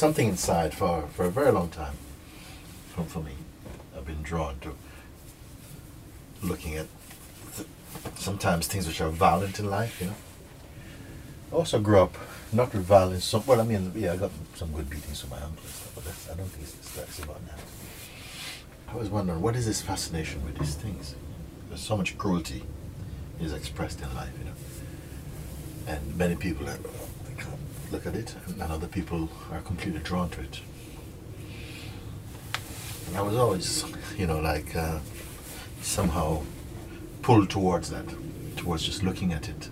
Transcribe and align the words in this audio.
something 0.00 0.28
inside 0.28 0.72
for, 0.72 1.06
for 1.08 1.26
a 1.26 1.30
very 1.30 1.52
long 1.52 1.68
time, 1.68 1.92
for, 2.88 3.04
for 3.04 3.22
me, 3.22 3.32
I've 3.94 4.06
been 4.06 4.22
drawn 4.22 4.58
to 4.60 4.74
looking 6.42 6.74
at 6.76 6.86
th- 7.54 7.68
sometimes 8.16 8.66
things 8.66 8.86
which 8.86 9.02
are 9.02 9.10
violent 9.10 9.58
in 9.58 9.68
life, 9.68 10.00
you 10.00 10.06
know. 10.06 10.14
I 11.52 11.56
also 11.56 11.80
grew 11.80 12.00
up 12.00 12.16
not 12.50 12.72
with 12.72 12.84
violence. 12.84 13.24
So, 13.26 13.44
well, 13.46 13.60
I 13.60 13.64
mean, 13.64 13.92
yeah, 13.94 14.14
I 14.14 14.16
got 14.16 14.30
some 14.54 14.72
good 14.72 14.88
beatings 14.88 15.20
from 15.20 15.30
my 15.30 15.36
uncle 15.36 15.62
and 15.62 15.70
stuff, 15.70 15.92
but 15.94 16.04
that's, 16.04 16.30
I 16.30 16.34
don't 16.34 16.48
think 16.48 16.62
it's, 16.66 16.96
that's 16.96 17.18
about 17.18 17.46
that. 17.48 17.60
I 18.88 18.96
was 18.96 19.10
wondering, 19.10 19.42
what 19.42 19.54
is 19.54 19.66
this 19.66 19.82
fascination 19.82 20.42
with 20.46 20.58
these 20.58 20.76
things? 20.76 21.14
There's 21.68 21.82
so 21.82 21.96
much 21.96 22.16
cruelty 22.16 22.62
is 23.38 23.52
expressed 23.52 24.00
in 24.00 24.14
life, 24.14 24.32
you 24.38 24.46
know. 24.46 24.56
And 25.86 26.16
many 26.16 26.36
people 26.36 26.68
are, 26.68 26.78
look 27.92 28.06
at 28.06 28.14
it, 28.14 28.34
and 28.46 28.62
other 28.62 28.86
people 28.86 29.28
are 29.52 29.60
completely 29.60 30.00
drawn 30.00 30.28
to 30.30 30.40
it. 30.40 30.60
And 33.08 33.16
I 33.16 33.22
was 33.22 33.36
always, 33.36 33.84
you 34.16 34.26
know, 34.26 34.38
like 34.38 34.76
uh, 34.76 35.00
somehow 35.82 36.42
pulled 37.22 37.50
towards 37.50 37.90
that, 37.90 38.06
towards 38.56 38.84
just 38.84 39.02
looking 39.02 39.32
at 39.32 39.48
it, 39.48 39.68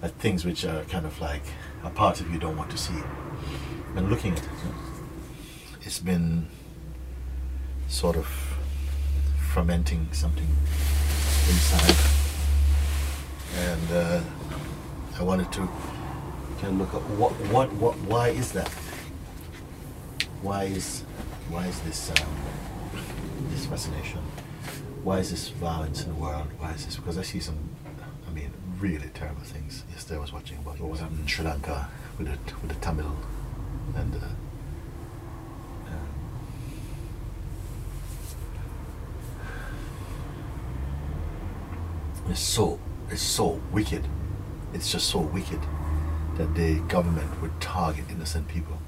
at 0.00 0.12
things 0.12 0.44
which 0.44 0.64
are 0.64 0.84
kind 0.84 1.04
of 1.04 1.20
like 1.20 1.42
a 1.84 1.90
part 1.90 2.20
of 2.20 2.32
you 2.32 2.38
don't 2.38 2.56
want 2.56 2.70
to 2.70 2.78
see, 2.78 3.02
and 3.96 4.08
looking 4.08 4.32
at 4.32 4.38
it. 4.38 4.44
You 4.44 4.70
know. 4.70 4.76
It's 5.82 5.98
been 5.98 6.48
sort 7.88 8.16
of 8.16 8.26
fermenting 9.52 10.08
something 10.12 10.48
inside, 11.48 11.96
and 13.56 13.92
uh, 13.92 14.20
I 15.18 15.22
wanted 15.22 15.52
to 15.52 15.68
of 16.66 16.78
look 16.78 16.94
at 16.94 17.02
what, 17.18 17.32
what, 17.52 17.72
what, 17.74 17.96
why 18.00 18.28
is 18.28 18.52
that? 18.52 18.68
Why 20.42 20.64
is, 20.64 21.02
why 21.48 21.66
is 21.66 21.80
this, 21.80 22.10
um, 22.10 22.28
this 23.50 23.66
fascination? 23.66 24.20
Why 25.02 25.18
is 25.18 25.30
this 25.30 25.48
violence 25.48 26.04
in 26.04 26.10
the 26.10 26.16
world? 26.16 26.48
Why 26.58 26.72
is 26.72 26.84
this? 26.84 26.96
Because 26.96 27.18
I 27.18 27.22
see 27.22 27.40
some, 27.40 27.58
I 28.28 28.30
mean, 28.32 28.52
really 28.78 29.10
terrible 29.14 29.42
things. 29.42 29.84
Yesterday 29.90 30.16
I 30.16 30.20
was 30.20 30.32
watching 30.32 30.58
about 30.58 30.80
what 30.80 30.90
was 30.90 31.00
happening 31.00 31.20
in 31.20 31.26
Sri 31.26 31.44
Lanka 31.44 31.88
with 32.18 32.28
the 32.28 32.38
with 32.60 32.68
the 32.68 32.76
Tamil 32.76 33.16
and. 33.96 34.14
Uh, 34.14 34.18
um, 35.88 36.08
it's 42.30 42.40
so 42.40 42.78
it's 43.10 43.22
so 43.22 43.60
wicked. 43.72 44.06
It's 44.72 44.90
just 44.90 45.08
so 45.08 45.18
wicked 45.18 45.60
that 46.36 46.54
the 46.54 46.80
government 46.88 47.40
would 47.40 47.60
target 47.60 48.04
innocent 48.10 48.48
people 48.48 48.78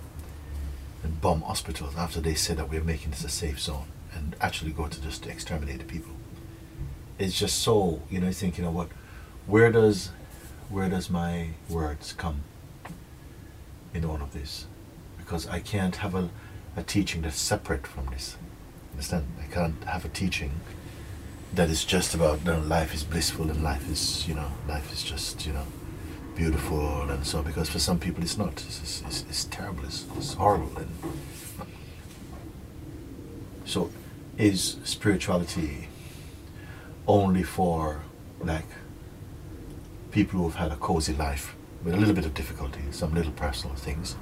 and 1.03 1.21
bomb 1.21 1.43
hospitals 1.43 1.95
after 1.97 2.21
they 2.21 2.35
said 2.35 2.57
that 2.57 2.71
we're 2.71 2.83
making 2.83 3.11
this 3.11 3.25
a 3.25 3.29
safe 3.29 3.61
zone 3.61 3.87
and 4.15 4.35
actually 4.41 4.71
go 4.71 4.89
to 4.89 5.01
just 5.03 5.27
exterminate 5.27 5.79
the 5.79 5.85
people. 5.85 6.13
It's 7.19 7.39
just 7.39 7.59
so 7.61 8.01
you 8.11 8.21
know, 8.21 8.29
you 8.29 8.33
think, 8.33 8.59
you 8.59 8.65
know 8.65 8.71
what, 8.71 8.89
where 9.47 9.71
does 9.71 10.11
where 10.71 10.89
does 10.89 11.11
my 11.11 11.51
words 11.69 12.13
come 12.15 12.43
in 13.93 14.05
all 14.05 14.23
of 14.23 14.33
this? 14.33 14.67
Because 15.19 15.47
I 15.47 15.61
can't 15.61 15.97
have 15.97 16.15
a, 16.15 16.31
a 16.77 16.83
teaching 16.83 17.23
that's 17.23 17.39
separate 17.39 17.87
from 17.87 18.07
this. 18.07 18.37
Understand? 18.93 19.27
I 19.41 19.53
can't 19.53 19.85
have 19.85 20.05
a 20.05 20.09
teaching 20.09 20.53
that 21.55 21.69
is 21.69 21.85
just 21.85 22.15
about 22.15 22.41
you 22.41 22.47
know, 22.47 22.61
life 22.61 22.95
is 22.95 23.05
blissful 23.05 23.51
and 23.51 23.63
life 23.63 23.89
is 23.91 24.27
you 24.27 24.35
know 24.35 24.51
life 24.67 24.93
is 24.93 25.03
just 25.03 25.47
you 25.47 25.53
know 25.53 25.67
beautiful 26.35 27.03
and 27.11 27.25
so 27.27 27.43
because 27.43 27.69
for 27.69 27.79
some 27.79 27.99
people 27.99 28.23
it's 28.23 28.37
not. 28.37 28.53
It's, 28.53 28.81
it's, 28.81 29.03
it's, 29.03 29.25
it's 29.29 29.45
terrible. 29.45 29.85
It's, 29.85 30.05
it's 30.17 30.35
horrible. 30.35 30.77
And 30.77 30.91
so 33.65 33.91
is 34.37 34.77
spirituality 34.85 35.89
only 37.07 37.43
for 37.43 38.03
like 38.41 38.67
people 40.11 40.41
who 40.41 40.49
have 40.49 40.57
had 40.57 40.73
a 40.73 40.77
cozy 40.77 41.13
life 41.13 41.55
with 41.85 41.95
a 41.95 41.97
little 41.97 42.15
bit 42.15 42.25
of 42.25 42.35
difficulty 42.35 42.81
some 42.91 43.15
little 43.15 43.33
personal 43.33 43.77
things? 43.77 44.17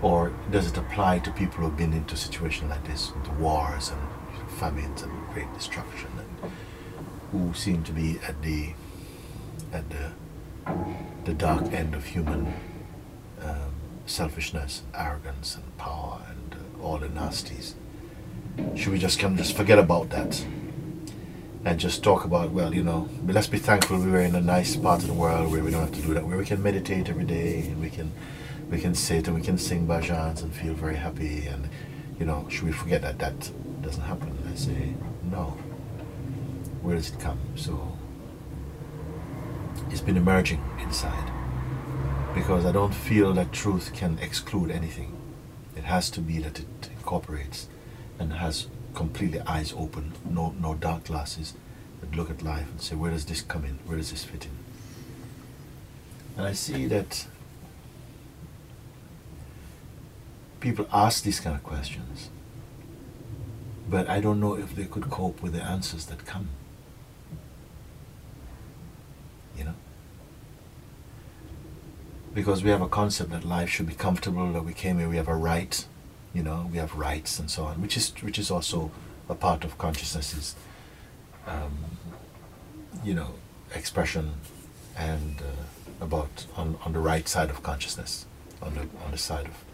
Or 0.00 0.32
does 0.50 0.70
it 0.70 0.76
apply 0.76 1.18
to 1.20 1.30
people 1.32 1.64
who've 1.64 1.76
been 1.76 1.92
into 1.92 2.16
situations 2.16 2.70
like 2.70 2.86
this 2.86 3.10
into 3.10 3.30
wars 3.32 3.90
and 3.90 4.50
famines 4.58 5.02
and 5.02 5.12
great 5.34 5.52
destruction 5.54 6.08
and 6.18 6.52
who 7.32 7.52
seem 7.52 7.82
to 7.84 7.92
be 7.92 8.18
at 8.26 8.40
the 8.42 8.72
at 9.72 9.88
the 9.90 10.12
the 11.24 11.34
dark 11.34 11.72
end 11.72 11.94
of 11.94 12.04
human 12.04 12.52
um, 13.42 13.72
selfishness, 14.06 14.82
arrogance, 14.94 15.56
and 15.56 15.76
power, 15.76 16.20
and 16.28 16.54
uh, 16.54 16.82
all 16.82 16.98
the 16.98 17.08
nasties. 17.08 17.74
Should 18.74 18.92
we 18.92 18.98
just 18.98 19.18
come, 19.18 19.36
just 19.36 19.56
forget 19.56 19.78
about 19.78 20.10
that, 20.10 20.44
and 21.64 21.78
just 21.78 22.02
talk 22.02 22.24
about, 22.24 22.50
well, 22.50 22.74
you 22.74 22.82
know, 22.82 23.08
let's 23.26 23.46
be 23.46 23.58
thankful 23.58 23.98
we 23.98 24.10
were 24.10 24.20
in 24.20 24.34
a 24.34 24.40
nice 24.40 24.76
part 24.76 25.02
of 25.02 25.08
the 25.08 25.14
world 25.14 25.52
where 25.52 25.62
we 25.62 25.70
don't 25.70 25.82
have 25.82 25.92
to 25.92 26.02
do 26.02 26.14
that, 26.14 26.26
where 26.26 26.38
we 26.38 26.44
can 26.44 26.62
meditate 26.62 27.08
every 27.08 27.24
day, 27.24 27.60
and 27.60 27.80
we 27.80 27.90
can, 27.90 28.10
we 28.70 28.80
can 28.80 28.94
sit 28.94 29.26
and 29.28 29.36
we 29.36 29.42
can 29.42 29.58
sing 29.58 29.86
bhajans 29.86 30.42
and 30.42 30.52
feel 30.54 30.74
very 30.74 30.96
happy, 30.96 31.46
and 31.46 31.68
you 32.18 32.26
know, 32.26 32.46
should 32.48 32.64
we 32.64 32.72
forget 32.72 33.02
that 33.02 33.18
that 33.18 33.50
doesn't 33.82 34.02
happen? 34.02 34.36
I 34.50 34.56
say 34.56 34.94
no. 35.30 35.56
Where 36.82 36.96
does 36.96 37.10
it 37.10 37.20
come? 37.20 37.38
So 37.54 37.97
it's 39.90 40.00
been 40.00 40.16
emerging 40.16 40.62
inside 40.80 41.32
because 42.34 42.66
I 42.66 42.72
don't 42.72 42.94
feel 42.94 43.32
that 43.34 43.52
truth 43.52 43.92
can 43.94 44.18
exclude 44.20 44.70
anything. 44.70 45.16
It 45.76 45.84
has 45.84 46.10
to 46.10 46.20
be 46.20 46.38
that 46.38 46.60
it 46.60 46.90
incorporates 46.96 47.68
and 48.18 48.34
has 48.34 48.68
completely 48.94 49.40
eyes 49.40 49.72
open, 49.76 50.12
no 50.28 50.54
no 50.60 50.74
dark 50.74 51.04
glasses, 51.04 51.54
that 52.00 52.14
look 52.14 52.30
at 52.30 52.42
life 52.42 52.70
and 52.70 52.80
say, 52.80 52.94
where 52.96 53.10
does 53.10 53.24
this 53.24 53.42
come 53.42 53.64
in? 53.64 53.78
Where 53.86 53.96
does 53.96 54.10
this 54.10 54.24
fit 54.24 54.44
in? 54.44 54.50
And 56.36 56.46
I 56.46 56.52
see 56.52 56.86
that 56.86 57.26
people 60.60 60.86
ask 60.92 61.22
these 61.24 61.40
kind 61.40 61.56
of 61.56 61.62
questions, 61.62 62.30
but 63.88 64.08
I 64.08 64.20
don't 64.20 64.38
know 64.38 64.54
if 64.54 64.74
they 64.74 64.84
could 64.84 65.10
cope 65.10 65.42
with 65.42 65.52
the 65.52 65.62
answers 65.62 66.06
that 66.06 66.26
come. 66.26 66.48
You 69.58 69.64
know? 69.64 69.74
Because 72.34 72.62
we 72.62 72.70
have 72.70 72.82
a 72.82 72.88
concept 72.88 73.30
that 73.30 73.44
life 73.44 73.68
should 73.68 73.86
be 73.86 73.94
comfortable, 73.94 74.52
that 74.52 74.64
we 74.64 74.72
came 74.72 74.98
here, 74.98 75.08
we 75.08 75.16
have 75.16 75.28
a 75.28 75.34
right, 75.34 75.84
you 76.32 76.42
know, 76.42 76.68
we 76.70 76.78
have 76.78 76.94
rights 76.94 77.38
and 77.38 77.50
so 77.50 77.64
on, 77.64 77.80
which 77.82 77.96
is 77.96 78.12
which 78.22 78.38
is 78.38 78.50
also 78.50 78.90
a 79.28 79.34
part 79.34 79.64
of 79.64 79.76
consciousness's, 79.78 80.54
um, 81.46 81.72
you 83.04 83.14
know, 83.14 83.34
expression 83.74 84.34
and 84.96 85.40
uh, 85.40 86.04
about 86.04 86.46
on, 86.56 86.78
on 86.84 86.92
the 86.92 87.00
right 87.00 87.28
side 87.28 87.50
of 87.50 87.62
consciousness, 87.62 88.26
on 88.62 88.74
the 88.74 88.82
on 89.04 89.10
the 89.10 89.18
side 89.18 89.46
of 89.46 89.64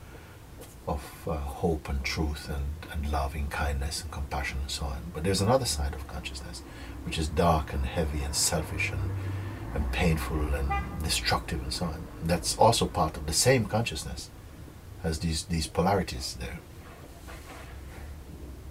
of 0.87 1.29
uh, 1.29 1.35
hope 1.37 1.89
and 1.89 2.05
truth 2.05 2.49
and, 2.49 2.65
and 2.93 3.11
loving 3.11 3.49
kindness 3.49 4.03
and 4.03 4.11
compassion 4.11 4.59
and 4.61 4.71
so 4.71 4.85
on. 4.85 4.99
But 5.15 5.25
there's 5.25 5.41
another 5.41 5.65
side 5.65 5.95
of 5.95 6.07
consciousness, 6.07 6.63
which 7.05 7.19
is 7.19 7.29
dark 7.29 7.73
and 7.73 7.85
heavy 7.87 8.23
and 8.23 8.35
selfish 8.35 8.91
and, 8.91 9.11
and 9.75 9.91
painful 9.93 10.55
and 10.55 10.71
destructive 11.03 11.63
and 11.63 11.73
so 11.73 11.87
on. 11.87 12.07
That's 12.23 12.57
also 12.59 12.87
part 12.87 13.17
of 13.17 13.27
the 13.27 13.33
same 13.33 13.67
consciousness 13.67 14.31
as 15.03 15.19
these, 15.19 15.45
these 15.45 15.67
polarities 15.67 16.37
there. 16.41 16.59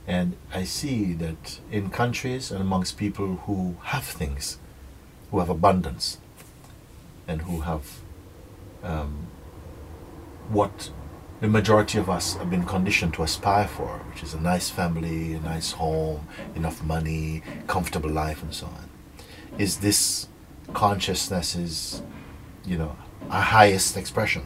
And 0.08 0.36
I 0.54 0.64
see 0.64 1.14
that 1.14 1.60
in 1.72 1.90
countries 1.90 2.52
and 2.52 2.62
amongst 2.62 2.98
people 2.98 3.36
who 3.46 3.78
have 3.84 4.04
things, 4.04 4.58
who 5.32 5.40
have 5.40 5.50
abundance, 5.50 6.18
and 7.28 7.44
who 7.44 7.62
have 7.62 8.00
um, 8.84 9.28
what 10.50 10.92
the 11.40 11.48
majority 11.48 11.98
of 11.98 12.10
us 12.10 12.36
have 12.36 12.50
been 12.50 12.66
conditioned 12.66 13.14
to 13.14 13.24
aspire 13.24 13.68
for, 13.68 14.00
which 14.10 14.24
is 14.24 14.34
a 14.34 14.40
nice 14.40 14.70
family, 14.70 15.34
a 15.34 15.40
nice 15.40 15.72
home, 15.72 16.28
enough 16.56 16.84
money, 16.84 17.42
comfortable 17.68 18.10
life, 18.10 18.42
and 18.44 18.54
so 18.54 18.66
on. 18.66 18.90
Is 19.58 19.78
this 19.78 20.28
consciousness's, 20.74 22.02
you 22.66 22.78
know, 22.78 22.96
our 23.30 23.42
highest 23.42 23.98
expression? 23.98 24.44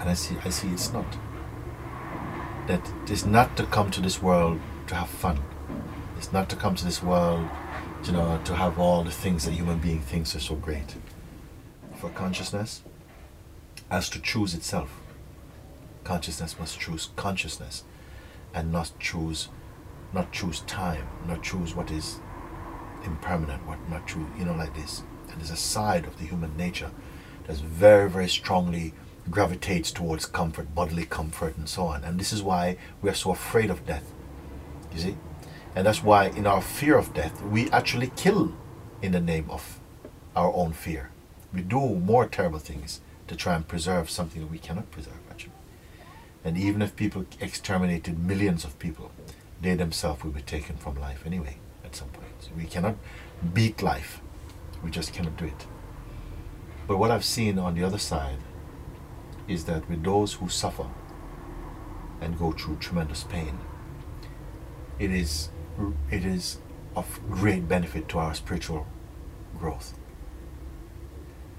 And 0.00 0.10
I 0.10 0.14
see, 0.14 0.36
I 0.44 0.50
see, 0.50 0.68
it's 0.68 0.92
not. 0.92 1.06
That 2.66 2.82
it's 3.06 3.24
not 3.24 3.56
to 3.56 3.64
come 3.64 3.90
to 3.92 4.00
this 4.00 4.22
world 4.22 4.60
to 4.88 4.94
have 4.94 5.08
fun. 5.08 5.38
It's 6.16 6.32
not 6.32 6.48
to 6.50 6.56
come 6.56 6.74
to 6.74 6.84
this 6.84 7.02
world, 7.02 7.48
you 8.04 8.12
know, 8.12 8.40
to 8.44 8.54
have 8.54 8.78
all 8.78 9.04
the 9.04 9.10
things 9.10 9.44
that 9.44 9.52
human 9.52 9.78
being 9.78 10.00
thinks 10.00 10.34
are 10.34 10.40
so 10.40 10.54
great. 10.54 10.96
For 11.96 12.10
consciousness, 12.10 12.82
as 13.90 14.08
to 14.10 14.20
choose 14.20 14.54
itself 14.54 15.00
consciousness 16.04 16.58
must 16.58 16.78
choose 16.78 17.10
consciousness 17.16 17.84
and 18.54 18.72
not 18.72 18.90
choose 18.98 19.48
not 20.12 20.32
choose 20.32 20.60
time 20.60 21.06
not 21.26 21.42
choose 21.42 21.74
what 21.74 21.90
is 21.90 22.20
impermanent 23.06 23.66
what 23.66 23.78
not 23.88 24.06
true, 24.06 24.26
you 24.38 24.44
know 24.44 24.54
like 24.54 24.74
this 24.74 25.02
and 25.30 25.40
there's 25.40 25.50
a 25.50 25.56
side 25.56 26.06
of 26.06 26.18
the 26.18 26.24
human 26.24 26.56
nature 26.56 26.90
that's 27.46 27.60
very 27.60 28.08
very 28.10 28.28
strongly 28.28 28.92
gravitates 29.30 29.90
towards 29.90 30.26
comfort, 30.26 30.74
bodily 30.74 31.04
comfort, 31.04 31.56
and 31.56 31.68
so 31.68 31.84
on. 31.84 32.04
And 32.04 32.18
this 32.18 32.32
is 32.32 32.42
why 32.42 32.76
we 33.02 33.10
are 33.10 33.14
so 33.14 33.30
afraid 33.30 33.70
of 33.70 33.86
death. 33.86 34.12
You 34.92 34.98
see? 34.98 35.16
And 35.74 35.86
that's 35.86 36.02
why, 36.02 36.28
in 36.28 36.46
our 36.46 36.62
fear 36.62 36.96
of 36.96 37.12
death, 37.12 37.42
we 37.42 37.70
actually 37.70 38.10
kill 38.16 38.54
in 39.02 39.12
the 39.12 39.20
name 39.20 39.46
of 39.50 39.80
our 40.34 40.52
own 40.54 40.72
fear. 40.72 41.10
We 41.52 41.62
do 41.62 41.80
more 41.80 42.26
terrible 42.26 42.58
things 42.58 43.00
to 43.28 43.36
try 43.36 43.54
and 43.54 43.66
preserve 43.66 44.08
something 44.08 44.40
that 44.40 44.50
we 44.50 44.58
cannot 44.58 44.90
preserve, 44.90 45.18
actually. 45.30 45.52
And 46.44 46.56
even 46.56 46.80
if 46.80 46.96
people 46.96 47.26
exterminated 47.40 48.18
millions 48.18 48.64
of 48.64 48.78
people, 48.78 49.10
they 49.60 49.74
themselves 49.74 50.22
will 50.22 50.30
be 50.30 50.42
taken 50.42 50.76
from 50.76 51.00
life 51.00 51.22
anyway 51.26 51.56
at 51.84 51.96
some 51.96 52.08
point. 52.08 52.28
So 52.40 52.44
we 52.56 52.64
cannot 52.64 52.96
beat 53.52 53.82
life, 53.82 54.20
we 54.82 54.90
just 54.90 55.12
cannot 55.12 55.36
do 55.36 55.46
it. 55.46 55.66
But 56.86 56.98
what 56.98 57.10
I've 57.10 57.24
seen 57.24 57.58
on 57.58 57.74
the 57.74 57.84
other 57.84 57.98
side 57.98 58.38
is 59.48 59.64
that 59.64 59.88
with 59.88 60.02
those 60.02 60.34
who 60.34 60.48
suffer 60.48 60.86
and 62.20 62.38
go 62.38 62.52
through 62.52 62.76
tremendous 62.76 63.24
pain, 63.24 63.58
it 64.98 65.10
is 65.10 65.50
it 66.10 66.24
is 66.24 66.58
of 66.94 67.20
great 67.30 67.68
benefit 67.68 68.08
to 68.08 68.18
our 68.18 68.34
spiritual 68.34 68.86
growth. 69.58 69.94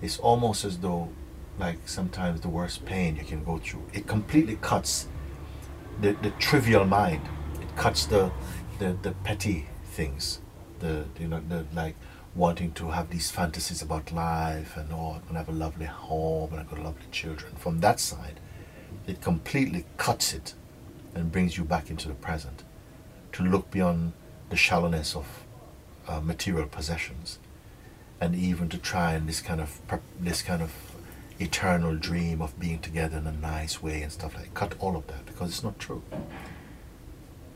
It's 0.01 0.17
almost 0.19 0.65
as 0.65 0.79
though 0.79 1.09
like 1.59 1.87
sometimes 1.87 2.41
the 2.41 2.49
worst 2.49 2.85
pain 2.85 3.15
you 3.15 3.23
can 3.23 3.43
go 3.43 3.57
through. 3.57 3.83
It 3.93 4.07
completely 4.07 4.57
cuts 4.61 5.07
the, 6.01 6.13
the 6.21 6.31
trivial 6.31 6.85
mind. 6.85 7.21
It 7.61 7.75
cuts 7.75 8.05
the, 8.05 8.31
the, 8.79 8.97
the 9.01 9.11
petty 9.23 9.67
things. 9.85 10.39
The 10.79 11.05
you 11.19 11.27
know 11.27 11.41
the 11.47 11.65
like 11.73 11.95
wanting 12.35 12.71
to 12.73 12.91
have 12.91 13.09
these 13.09 13.31
fantasies 13.31 13.81
about 13.81 14.11
life 14.11 14.77
and 14.77 14.91
oh 14.91 15.13
I'm 15.15 15.21
gonna 15.27 15.39
have 15.39 15.49
a 15.49 15.51
lovely 15.51 15.85
home 15.85 16.51
and 16.51 16.59
I've 16.59 16.69
got 16.69 16.79
lovely 16.79 17.07
children. 17.11 17.55
From 17.55 17.79
that 17.79 17.99
side, 17.99 18.39
it 19.07 19.21
completely 19.21 19.85
cuts 19.97 20.33
it 20.33 20.53
and 21.15 21.31
brings 21.31 21.57
you 21.57 21.63
back 21.63 21.89
into 21.89 22.07
the 22.07 22.13
present 22.13 22.63
to 23.33 23.43
look 23.43 23.71
beyond 23.71 24.13
the 24.49 24.55
shallowness 24.55 25.15
of 25.15 25.43
uh, 26.07 26.19
material 26.19 26.67
possessions 26.67 27.39
and 28.21 28.35
even 28.35 28.69
to 28.69 28.77
try 28.77 29.13
and 29.13 29.27
this 29.27 29.41
kind 29.41 29.61
of 29.61 29.81
this 30.19 30.41
kind 30.41 30.61
of 30.61 30.73
eternal 31.39 31.95
dream 31.95 32.41
of 32.41 32.59
being 32.59 32.79
together 32.79 33.17
in 33.17 33.27
a 33.27 33.31
nice 33.31 33.81
way 33.81 34.01
and 34.01 34.11
stuff 34.11 34.35
like 34.35 34.45
that. 34.45 34.53
cut 34.53 34.73
all 34.79 34.95
of 34.95 35.05
that 35.07 35.25
because 35.25 35.49
it's 35.49 35.63
not 35.63 35.77
true 35.77 36.01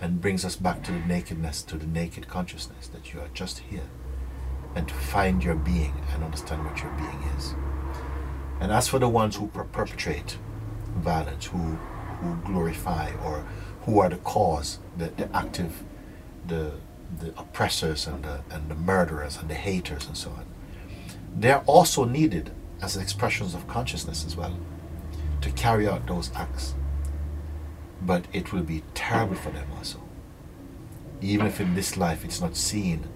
and 0.02 0.20
brings 0.20 0.44
us 0.44 0.56
back 0.56 0.84
to 0.84 0.92
the 0.92 1.00
nakedness 1.00 1.62
to 1.64 1.78
the 1.78 1.86
naked 1.86 2.28
consciousness 2.28 2.88
that 2.88 3.14
you 3.14 3.20
are 3.20 3.30
just 3.34 3.60
here 3.60 3.90
and 4.76 4.88
to 4.88 4.94
find 4.94 5.44
your 5.44 5.56
being 5.56 5.94
and 6.14 6.24
understand 6.24 6.66
what 6.66 6.82
your 6.82 6.92
being 6.94 7.24
is 7.38 7.54
and 8.60 8.72
as 8.72 8.88
for 8.88 9.00
the 9.00 9.08
ones 9.08 9.36
who 9.36 9.48
per- 9.48 9.64
perpetrate 9.64 10.38
violence 10.98 11.46
who 11.46 11.58
who 11.58 12.36
glorify 12.46 13.12
or 13.24 13.46
who 13.86 14.00
are 14.00 14.10
the 14.10 14.18
cause 14.18 14.80
the, 14.98 15.08
the 15.18 15.36
active 15.36 15.84
the 16.48 16.72
the 17.20 17.30
oppressors 17.38 18.08
and 18.08 18.24
the, 18.24 18.42
and 18.50 18.70
the 18.70 18.76
murderers 18.76 19.38
and 19.38 19.50
the 19.50 19.56
haters 19.56 20.08
and 20.08 20.18
so 20.18 20.30
on 20.32 20.46
they're 21.36 21.64
also 21.66 22.04
needed 22.06 22.52
as 22.82 22.98
expressions 22.98 23.54
of 23.54 23.68
consciousness 23.68 24.26
as 24.26 24.36
well 24.36 24.58
to 25.42 25.52
carry 25.52 25.88
out 25.88 26.06
those 26.08 26.32
acts. 26.36 26.76
But 28.02 28.26
it 28.34 28.52
will 28.52 28.64
be 28.64 28.84
terrible 28.94 29.36
for 29.36 29.52
them 29.52 29.68
also. 29.78 30.00
Even 31.22 31.48
if 31.48 31.60
in 31.60 31.76
this 31.76 31.98
life 31.98 32.26
it's 32.26 32.42
not 32.42 32.56
seen 32.56 33.08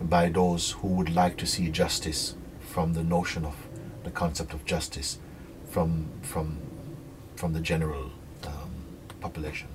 by 0.00 0.28
those 0.28 0.72
who 0.72 0.88
would 0.88 1.14
like 1.14 1.36
to 1.38 1.46
see 1.46 1.68
justice 1.70 2.34
from 2.60 2.94
the 2.94 3.04
notion 3.04 3.44
of 3.44 3.56
the 4.04 4.10
concept 4.10 4.52
of 4.54 4.64
justice 4.64 5.18
from 5.70 6.08
from 6.22 6.58
from 7.36 7.52
the 7.52 7.60
general 7.60 8.10
um, 8.46 8.70
population 9.20 9.68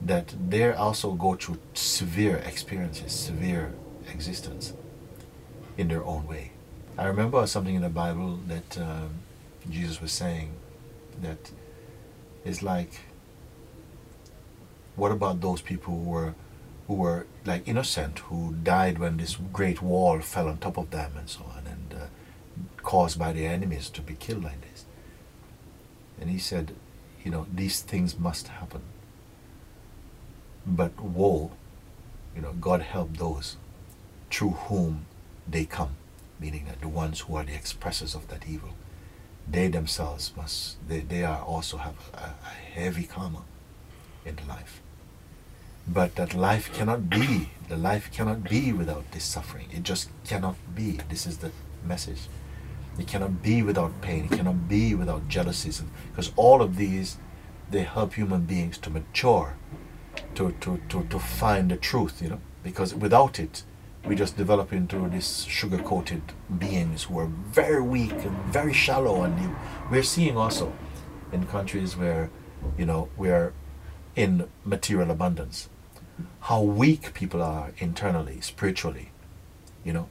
that 0.00 0.34
they 0.48 0.72
also 0.72 1.12
go 1.12 1.34
through 1.34 1.58
severe 1.74 2.36
experiences 2.38 3.12
severe 3.12 3.72
existence 4.10 4.72
in 5.76 5.88
their 5.88 6.04
own 6.04 6.26
way 6.26 6.52
I 6.98 7.06
remember 7.06 7.46
something 7.46 7.74
in 7.74 7.82
the 7.82 7.88
Bible 7.88 8.38
that 8.48 8.78
um, 8.78 9.14
Jesus 9.70 10.00
was 10.02 10.12
saying 10.12 10.52
that 11.22 11.50
is 12.44 12.62
like, 12.62 13.00
what 14.96 15.12
about 15.12 15.40
those 15.40 15.60
people 15.60 15.94
who 15.94 16.10
were, 16.10 16.34
who 16.86 16.94
were 16.94 17.26
like 17.44 17.66
innocent, 17.66 18.20
who 18.20 18.54
died 18.62 18.98
when 18.98 19.16
this 19.16 19.36
great 19.52 19.82
wall 19.82 20.20
fell 20.20 20.48
on 20.48 20.58
top 20.58 20.76
of 20.76 20.90
them 20.90 21.12
and 21.16 21.28
so 21.28 21.44
on, 21.56 21.66
and 21.66 21.94
uh, 21.94 22.06
caused 22.82 23.18
by 23.18 23.32
their 23.32 23.52
enemies 23.52 23.88
to 23.90 24.00
be 24.00 24.14
killed 24.14 24.44
like 24.44 24.60
this? 24.60 24.84
And 26.20 26.30
he 26.30 26.38
said, 26.38 26.74
you 27.24 27.30
know, 27.30 27.46
these 27.52 27.80
things 27.80 28.18
must 28.18 28.48
happen. 28.48 28.82
But 30.66 31.00
woe, 31.00 31.52
you 32.36 32.42
know, 32.42 32.52
God 32.52 32.82
help 32.82 33.16
those 33.16 33.56
through 34.30 34.50
whom 34.50 35.06
they 35.48 35.64
come 35.64 35.96
meaning 36.42 36.64
that 36.66 36.80
the 36.80 36.88
ones 36.88 37.20
who 37.20 37.36
are 37.36 37.44
the 37.44 37.52
expressors 37.52 38.16
of 38.16 38.26
that 38.28 38.48
evil, 38.48 38.70
they 39.48 39.68
themselves 39.68 40.32
must, 40.36 40.76
they, 40.88 41.00
they 41.00 41.22
are 41.22 41.40
also 41.40 41.76
have 41.76 41.94
a, 42.12 42.34
a 42.44 42.48
heavy 42.74 43.04
karma 43.04 43.42
in 44.24 44.36
life. 44.48 44.80
But 45.86 46.14
that 46.16 46.34
life 46.34 46.72
cannot 46.72 47.10
be, 47.10 47.50
the 47.68 47.76
life 47.76 48.10
cannot 48.12 48.44
be 48.44 48.72
without 48.72 49.10
this 49.10 49.24
suffering. 49.24 49.68
It 49.72 49.82
just 49.82 50.10
cannot 50.24 50.56
be. 50.74 51.00
This 51.08 51.26
is 51.26 51.38
the 51.38 51.50
message. 51.84 52.28
It 52.98 53.06
cannot 53.06 53.42
be 53.42 53.62
without 53.62 54.00
pain. 54.00 54.26
It 54.26 54.36
cannot 54.36 54.68
be 54.68 54.94
without 54.94 55.28
jealousies. 55.28 55.82
Because 56.10 56.32
all 56.36 56.62
of 56.62 56.76
these, 56.76 57.16
they 57.70 57.82
help 57.82 58.14
human 58.14 58.42
beings 58.42 58.78
to 58.78 58.90
mature, 58.90 59.56
to, 60.34 60.52
to, 60.60 60.80
to, 60.88 61.04
to 61.04 61.18
find 61.18 61.70
the 61.70 61.76
truth, 61.76 62.22
you 62.22 62.28
know. 62.28 62.40
Because 62.62 62.94
without 62.94 63.40
it, 63.40 63.64
we 64.04 64.14
just 64.14 64.36
develop 64.36 64.72
into 64.72 65.08
these 65.08 65.44
sugar-coated 65.44 66.22
beings 66.58 67.04
who 67.04 67.18
are 67.18 67.26
very 67.26 67.82
weak 67.82 68.12
and 68.12 68.36
very 68.46 68.72
shallow 68.72 69.22
and 69.22 69.56
we're 69.90 70.02
seeing 70.02 70.36
also 70.36 70.72
in 71.32 71.46
countries 71.46 71.96
where 71.96 72.28
you 72.76 72.84
know 72.84 73.08
we're 73.16 73.52
in 74.14 74.48
material 74.64 75.10
abundance 75.10 75.68
how 76.40 76.60
weak 76.60 77.14
people 77.14 77.42
are 77.42 77.72
internally 77.78 78.40
spiritually 78.40 79.10
you 79.84 79.92
know 79.92 80.08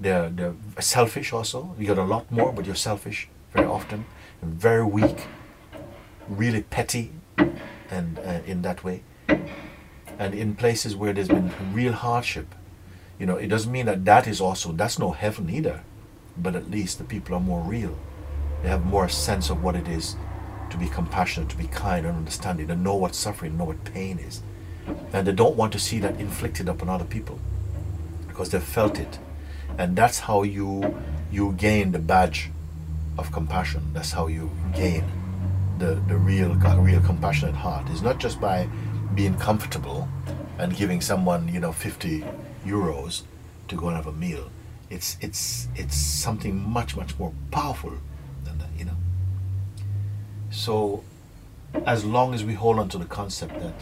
they're 0.00 0.28
they're 0.30 0.54
selfish 0.80 1.32
also 1.32 1.74
you 1.78 1.86
got 1.86 1.98
a 1.98 2.04
lot 2.04 2.30
more 2.30 2.52
but 2.52 2.66
you're 2.66 2.74
selfish 2.74 3.28
very 3.52 3.66
often 3.66 4.04
and 4.42 4.54
very 4.54 4.84
weak 4.84 5.26
really 6.28 6.62
petty 6.62 7.12
and 7.90 8.18
uh, 8.18 8.40
in 8.46 8.62
that 8.62 8.82
way 8.84 9.02
and 10.18 10.34
in 10.34 10.54
places 10.54 10.96
where 10.96 11.12
there's 11.12 11.28
been 11.28 11.52
real 11.72 11.92
hardship 11.92 12.54
you 13.18 13.24
know, 13.24 13.36
it 13.36 13.48
doesn't 13.48 13.72
mean 13.72 13.86
that 13.86 14.04
that 14.04 14.26
is 14.26 14.40
also, 14.40 14.72
that's 14.72 14.98
no 14.98 15.12
heaven 15.12 15.48
either. 15.48 15.82
But 16.36 16.54
at 16.54 16.70
least 16.70 16.98
the 16.98 17.04
people 17.04 17.34
are 17.34 17.40
more 17.40 17.62
real. 17.62 17.96
They 18.62 18.68
have 18.68 18.84
more 18.84 19.08
sense 19.08 19.48
of 19.48 19.62
what 19.62 19.74
it 19.74 19.88
is 19.88 20.16
to 20.70 20.76
be 20.76 20.88
compassionate, 20.88 21.48
to 21.50 21.56
be 21.56 21.66
kind 21.66 22.06
and 22.06 22.16
understanding, 22.16 22.68
to 22.68 22.76
know 22.76 22.94
what 22.94 23.14
suffering, 23.14 23.56
know 23.56 23.64
what 23.64 23.84
pain 23.84 24.18
is. 24.18 24.42
And 25.12 25.26
they 25.26 25.32
don't 25.32 25.56
want 25.56 25.72
to 25.72 25.78
see 25.78 25.98
that 26.00 26.20
inflicted 26.20 26.68
upon 26.68 26.88
other 26.88 27.04
people 27.04 27.38
because 28.28 28.50
they've 28.50 28.62
felt 28.62 28.98
it. 28.98 29.18
And 29.78 29.96
that's 29.96 30.20
how 30.20 30.42
you 30.42 30.96
you 31.30 31.52
gain 31.52 31.92
the 31.92 31.98
badge 31.98 32.50
of 33.18 33.32
compassion. 33.32 33.82
That's 33.92 34.12
how 34.12 34.26
you 34.26 34.50
gain 34.74 35.04
the, 35.78 36.00
the 36.08 36.16
real 36.16 36.54
real 36.54 37.00
compassionate 37.00 37.54
heart. 37.54 37.88
It's 37.90 38.02
not 38.02 38.18
just 38.18 38.40
by 38.40 38.68
being 39.14 39.34
comfortable 39.36 40.08
and 40.58 40.76
giving 40.76 41.00
someone, 41.00 41.48
you 41.48 41.60
know, 41.60 41.72
50 41.72 42.24
euros 42.64 43.22
to 43.68 43.76
go 43.76 43.88
and 43.88 43.96
have 43.96 44.06
a 44.06 44.12
meal. 44.12 44.50
It's 44.90 45.16
it's 45.20 45.68
it's 45.74 45.96
something 45.96 46.56
much 46.56 46.96
much 46.96 47.18
more 47.18 47.32
powerful 47.50 47.94
than 48.44 48.58
that, 48.58 48.68
you 48.78 48.84
know. 48.84 48.96
So, 50.56 51.04
as 51.84 52.02
long 52.06 52.32
as 52.32 52.42
we 52.42 52.54
hold 52.54 52.78
on 52.78 52.88
to 52.88 52.96
the 52.96 53.04
concept 53.04 53.60
that, 53.60 53.74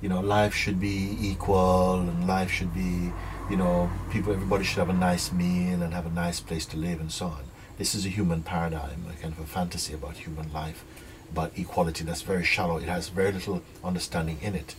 you 0.00 0.08
know, 0.08 0.20
life 0.20 0.54
should 0.54 0.80
be 0.80 1.14
equal 1.20 2.00
and 2.00 2.26
life 2.26 2.50
should 2.50 2.72
be, 2.72 3.12
you 3.50 3.56
know, 3.58 3.90
people, 4.10 4.32
everybody 4.32 4.64
should 4.64 4.78
have 4.78 4.88
a 4.88 4.94
nice 4.94 5.30
meal 5.30 5.82
and 5.82 5.92
have 5.92 6.06
a 6.06 6.10
nice 6.10 6.40
place 6.40 6.64
to 6.66 6.78
live 6.78 7.00
and 7.00 7.12
so 7.12 7.26
on. 7.26 7.44
This 7.76 7.94
is 7.94 8.06
a 8.06 8.08
human 8.08 8.42
paradigm, 8.42 9.04
a 9.10 9.20
kind 9.20 9.34
of 9.34 9.40
a 9.40 9.46
fantasy 9.46 9.92
about 9.92 10.14
human 10.14 10.50
life, 10.54 10.86
about 11.30 11.52
equality 11.54 12.02
that's 12.02 12.22
very 12.22 12.44
shallow. 12.44 12.78
It 12.78 12.88
has 12.88 13.10
very 13.10 13.32
little 13.32 13.60
understanding 13.84 14.38
in 14.40 14.54
it. 14.54 14.74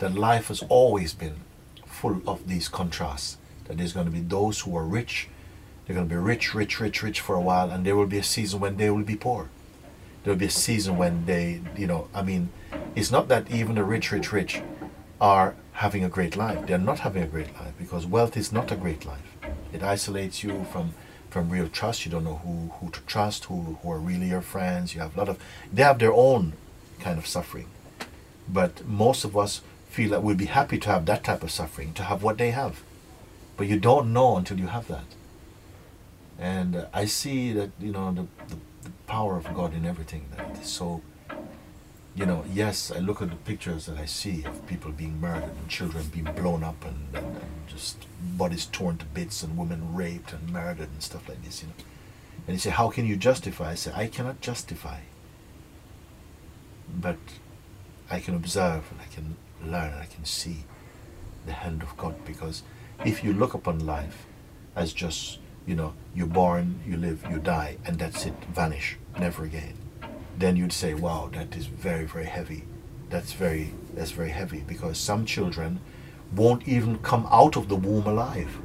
That 0.00 0.14
life 0.14 0.48
has 0.48 0.62
always 0.68 1.14
been 1.14 1.36
full 1.86 2.20
of 2.26 2.48
these 2.48 2.68
contrasts. 2.68 3.38
That 3.64 3.78
there's 3.78 3.94
going 3.94 4.06
to 4.06 4.12
be 4.12 4.20
those 4.20 4.60
who 4.60 4.76
are 4.76 4.84
rich, 4.84 5.28
they're 5.86 5.96
going 5.96 6.06
to 6.06 6.14
be 6.14 6.20
rich, 6.20 6.54
rich, 6.54 6.80
rich, 6.80 7.02
rich 7.02 7.20
for 7.22 7.34
a 7.34 7.40
while, 7.40 7.70
and 7.70 7.86
there 7.86 7.96
will 7.96 8.06
be 8.06 8.18
a 8.18 8.22
season 8.22 8.60
when 8.60 8.76
they 8.76 8.90
will 8.90 9.02
be 9.02 9.16
poor. 9.16 9.48
There 10.26 10.32
will 10.32 10.40
be 10.40 10.46
a 10.46 10.50
season 10.50 10.96
when 10.96 11.24
they, 11.24 11.60
you 11.76 11.86
know, 11.86 12.08
I 12.12 12.20
mean, 12.20 12.48
it's 12.96 13.12
not 13.12 13.28
that 13.28 13.48
even 13.48 13.76
the 13.76 13.84
rich, 13.84 14.10
rich, 14.10 14.32
rich 14.32 14.60
are 15.20 15.54
having 15.74 16.02
a 16.02 16.08
great 16.08 16.34
life. 16.34 16.66
They're 16.66 16.78
not 16.78 16.98
having 16.98 17.22
a 17.22 17.28
great 17.28 17.54
life 17.54 17.74
because 17.78 18.06
wealth 18.06 18.36
is 18.36 18.50
not 18.50 18.72
a 18.72 18.74
great 18.74 19.06
life. 19.06 19.36
It 19.72 19.84
isolates 19.84 20.42
you 20.42 20.66
from 20.72 20.94
from 21.30 21.48
real 21.48 21.68
trust. 21.68 22.04
You 22.04 22.10
don't 22.10 22.24
know 22.24 22.40
who, 22.44 22.72
who 22.80 22.90
to 22.90 23.00
trust, 23.02 23.44
who, 23.44 23.78
who 23.80 23.90
are 23.92 24.00
really 24.00 24.26
your 24.26 24.40
friends. 24.40 24.96
You 24.96 25.00
have 25.00 25.14
a 25.14 25.18
lot 25.20 25.28
of, 25.28 25.38
they 25.72 25.84
have 25.84 26.00
their 26.00 26.12
own 26.12 26.54
kind 26.98 27.18
of 27.18 27.26
suffering. 27.28 27.68
But 28.48 28.84
most 28.84 29.22
of 29.22 29.36
us 29.36 29.60
feel 29.90 30.10
that 30.10 30.24
we'd 30.24 30.38
be 30.38 30.46
happy 30.46 30.78
to 30.78 30.88
have 30.88 31.06
that 31.06 31.22
type 31.22 31.44
of 31.44 31.52
suffering, 31.52 31.92
to 31.92 32.02
have 32.02 32.24
what 32.24 32.36
they 32.36 32.50
have. 32.50 32.82
But 33.56 33.68
you 33.68 33.78
don't 33.78 34.12
know 34.12 34.36
until 34.36 34.58
you 34.58 34.66
have 34.66 34.88
that. 34.88 35.04
And 36.36 36.88
I 36.92 37.04
see 37.04 37.52
that, 37.52 37.70
you 37.78 37.92
know, 37.92 38.12
the, 38.12 38.26
the 38.48 38.58
power 39.06 39.36
of 39.36 39.52
God 39.54 39.74
in 39.74 39.84
everything. 39.84 40.26
That 40.36 40.58
is 40.58 40.68
so, 40.68 41.02
you 42.14 42.26
know, 42.26 42.44
yes, 42.52 42.90
I 42.90 42.98
look 42.98 43.22
at 43.22 43.30
the 43.30 43.36
pictures 43.36 43.86
that 43.86 43.98
I 43.98 44.06
see 44.06 44.44
of 44.44 44.66
people 44.66 44.90
being 44.92 45.20
murdered 45.20 45.54
and 45.56 45.68
children 45.68 46.06
being 46.06 46.24
blown 46.24 46.64
up 46.64 46.84
and, 46.84 47.14
and, 47.14 47.26
and 47.26 47.68
just 47.68 48.06
bodies 48.36 48.66
torn 48.66 48.98
to 48.98 49.04
bits 49.06 49.42
and 49.42 49.56
women 49.56 49.94
raped 49.94 50.32
and 50.32 50.50
murdered 50.50 50.88
and 50.88 51.02
stuff 51.02 51.28
like 51.28 51.42
this, 51.44 51.62
you 51.62 51.68
know. 51.68 51.74
And 52.46 52.54
you 52.54 52.60
say, 52.60 52.70
how 52.70 52.90
can 52.90 53.06
you 53.06 53.16
justify? 53.16 53.70
I 53.70 53.74
say, 53.74 53.92
I 53.94 54.06
cannot 54.06 54.40
justify. 54.40 55.00
But 56.88 57.18
I 58.08 58.20
can 58.20 58.34
observe 58.34 58.84
and 58.90 59.00
I 59.00 59.12
can 59.12 59.36
learn 59.64 59.92
and 59.92 60.00
I 60.00 60.06
can 60.06 60.24
see 60.24 60.64
the 61.44 61.52
hand 61.52 61.82
of 61.82 61.96
God 61.96 62.24
because 62.24 62.62
if 63.04 63.24
you 63.24 63.32
look 63.32 63.54
upon 63.54 63.84
life 63.84 64.26
as 64.74 64.92
just, 64.92 65.38
you 65.66 65.74
know, 65.74 65.94
you're 66.14 66.26
born, 66.26 66.80
you 66.86 66.96
live, 66.96 67.24
you 67.30 67.38
die, 67.38 67.76
and 67.84 67.98
that's 67.98 68.24
it, 68.24 68.34
vanish, 68.54 68.96
never 69.18 69.44
again, 69.44 69.74
then 70.38 70.56
you'd 70.56 70.72
say, 70.72 70.94
wow, 70.94 71.28
that 71.32 71.56
is 71.56 71.66
very, 71.66 72.04
very 72.04 72.26
heavy. 72.26 72.64
That's 73.10 73.32
very, 73.32 73.72
that's 73.94 74.10
very 74.10 74.30
heavy 74.30 74.60
because 74.66 74.98
some 74.98 75.24
children 75.26 75.80
won't 76.34 76.66
even 76.68 76.98
come 76.98 77.26
out 77.30 77.56
of 77.56 77.68
the 77.68 77.76
womb 77.76 78.06
alive. 78.06 78.58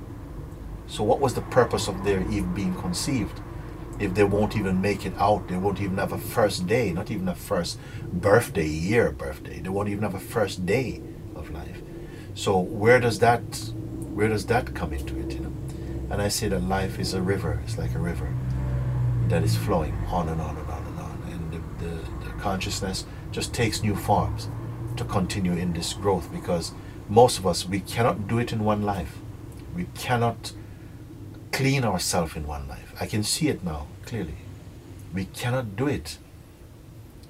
So 0.88 1.04
what 1.04 1.20
was 1.20 1.34
the 1.34 1.42
purpose 1.42 1.88
of 1.88 2.04
their 2.04 2.22
even 2.30 2.54
being 2.54 2.76
conceived? 2.76 3.40
If 4.00 4.14
they 4.14 4.24
won't 4.24 4.58
even 4.58 4.82
make 4.82 5.06
it 5.06 5.14
out, 5.18 5.48
they 5.48 5.58
won't 5.58 5.80
even 5.80 5.98
have 5.98 6.12
a 6.12 6.18
first 6.18 6.68
day, 6.68 6.92
not 6.92 7.12
even 7.12 7.28
a 7.28 7.36
first 7.36 7.80
birthday, 8.12 8.68
year 8.68 9.12
birthday. 9.12 9.60
They 9.60 9.70
won't 9.70 9.90
even 9.90 10.04
have 10.04 10.16
a 10.16 10.20
first 10.20 10.66
day 10.66 11.02
of 11.36 11.52
life. 11.52 11.82
So 12.34 12.60
where 12.60 13.00
does 13.00 13.20
that 13.20 13.42
where 14.14 14.28
does 14.28 14.46
that 14.48 14.74
come 14.76 14.92
into 14.92 15.18
it, 15.20 15.32
you 15.32 15.40
know? 15.40 15.51
And 16.12 16.22
I 16.22 16.28
say 16.28 16.50
that 16.50 16.62
life 16.62 17.00
is 17.00 17.14
a 17.14 17.22
river, 17.22 17.62
it's 17.64 17.78
like 17.78 17.96
a 17.96 18.00
river 18.00 18.32
that 19.30 19.44
is 19.44 19.56
flowing 19.56 19.96
on 20.10 20.28
and 20.28 20.42
on 20.42 20.58
and 20.58 20.70
on 20.70 20.86
and 20.86 21.00
on. 21.00 21.24
And 21.32 21.52
the, 21.54 21.86
the, 21.86 22.26
the 22.26 22.32
consciousness 22.42 23.06
just 23.32 23.54
takes 23.54 23.82
new 23.82 23.96
forms 23.96 24.50
to 24.98 25.06
continue 25.06 25.54
in 25.54 25.72
this 25.72 25.94
growth 25.94 26.30
because 26.32 26.74
most 27.08 27.40
of 27.40 27.48
us 27.48 27.66
we 27.66 27.80
cannot 27.80 28.28
do 28.28 28.40
it 28.40 28.52
in 28.52 28.66
one 28.66 28.84
life. 28.84 29.20
We 29.76 29.86
cannot 29.96 30.52
clean 31.54 31.86
ourselves 31.86 32.36
in 32.36 32.46
one 32.46 32.68
life. 32.68 32.94
I 33.00 33.06
can 33.06 33.24
see 33.24 33.48
it 33.48 33.64
now 33.64 33.88
clearly. 34.06 34.36
We 35.14 35.26
cannot 35.26 35.76
do 35.76 35.88
it 35.88 36.18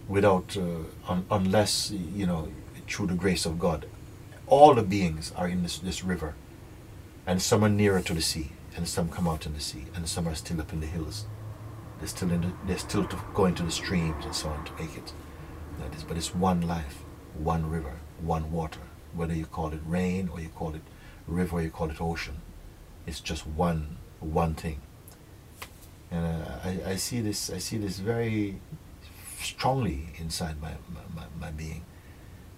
without, 0.08 0.58
uh, 0.58 0.62
un- 1.08 1.26
unless 1.30 1.92
you 1.92 2.26
know, 2.26 2.50
through 2.88 3.08
the 3.08 3.14
grace 3.14 3.46
of 3.46 3.60
God. 3.60 3.86
All 4.48 4.74
the 4.74 4.84
beings 4.84 5.32
are 5.38 5.48
in 5.48 5.64
this, 5.64 5.78
this 5.78 6.04
river, 6.04 6.36
and 7.26 7.42
some 7.42 7.64
are 7.64 7.70
nearer 7.70 8.02
to 8.02 8.14
the 8.14 8.22
sea, 8.22 8.52
and 8.76 8.88
some 8.88 9.10
come 9.10 9.28
out 9.28 9.46
in 9.46 9.54
the 9.54 9.60
sea, 9.60 9.86
and 9.96 10.08
some 10.08 10.28
are 10.28 10.36
still 10.36 10.62
up 10.62 10.74
in 10.74 10.80
the 10.80 10.88
hills. 10.88 11.26
They're 12.00 12.08
still 12.08 12.30
the, 12.30 12.52
they're 12.66 12.78
still 12.78 13.06
to 13.06 13.18
going 13.34 13.56
to 13.56 13.64
the 13.64 13.72
streams 13.72 14.26
and 14.26 14.36
so 14.36 14.50
on 14.50 14.66
to 14.66 14.72
make 14.74 14.96
it. 14.98 15.14
That 15.80 15.96
is, 15.96 16.04
but 16.04 16.18
it's 16.18 16.34
one 16.34 16.62
life, 16.62 17.04
one 17.38 17.70
river, 17.70 17.94
one 18.22 18.52
water. 18.52 18.80
Whether 19.14 19.34
you 19.34 19.46
call 19.46 19.74
it 19.74 19.82
rain 19.86 20.30
or 20.32 20.40
you 20.40 20.50
call 20.50 20.74
it 20.74 20.82
river 21.28 21.58
or 21.58 21.62
you 21.62 21.70
call 21.70 21.90
it 21.90 22.02
ocean, 22.02 22.42
it's 23.06 23.20
just 23.20 23.46
one 23.46 23.98
one 24.20 24.56
thing. 24.56 24.80
And 26.10 26.26
uh, 26.26 26.52
I, 26.64 26.92
I 26.92 26.96
see 26.96 27.22
this 27.22 27.50
I 27.50 27.58
see 27.58 27.78
this 27.78 28.00
very 28.00 28.60
strongly 29.40 30.10
inside 30.20 30.62
my, 30.62 30.74
my, 31.16 31.24
my 31.40 31.52
being 31.52 31.84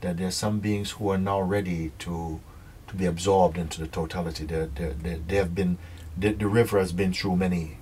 that 0.01 0.17
there 0.17 0.27
are 0.27 0.32
some 0.32 0.60
beings 0.60 0.91
who 0.91 1.10
are 1.10 1.17
now 1.17 1.41
ready 1.41 1.91
to 2.00 2.39
to 2.88 2.96
be 2.96 3.05
absorbed 3.05 3.58
into 3.58 3.79
the 3.79 3.88
totality. 3.88 4.46
They're, 4.46 4.67
they're, 4.67 4.93
they 4.93 5.15
they 5.27 5.36
have 5.38 5.55
been 5.55 5.77
the, 6.17 6.32
the 6.34 6.48
river 6.48 6.79
has 6.79 6.91
been 6.91 7.13
through 7.13 7.36
many 7.36 7.77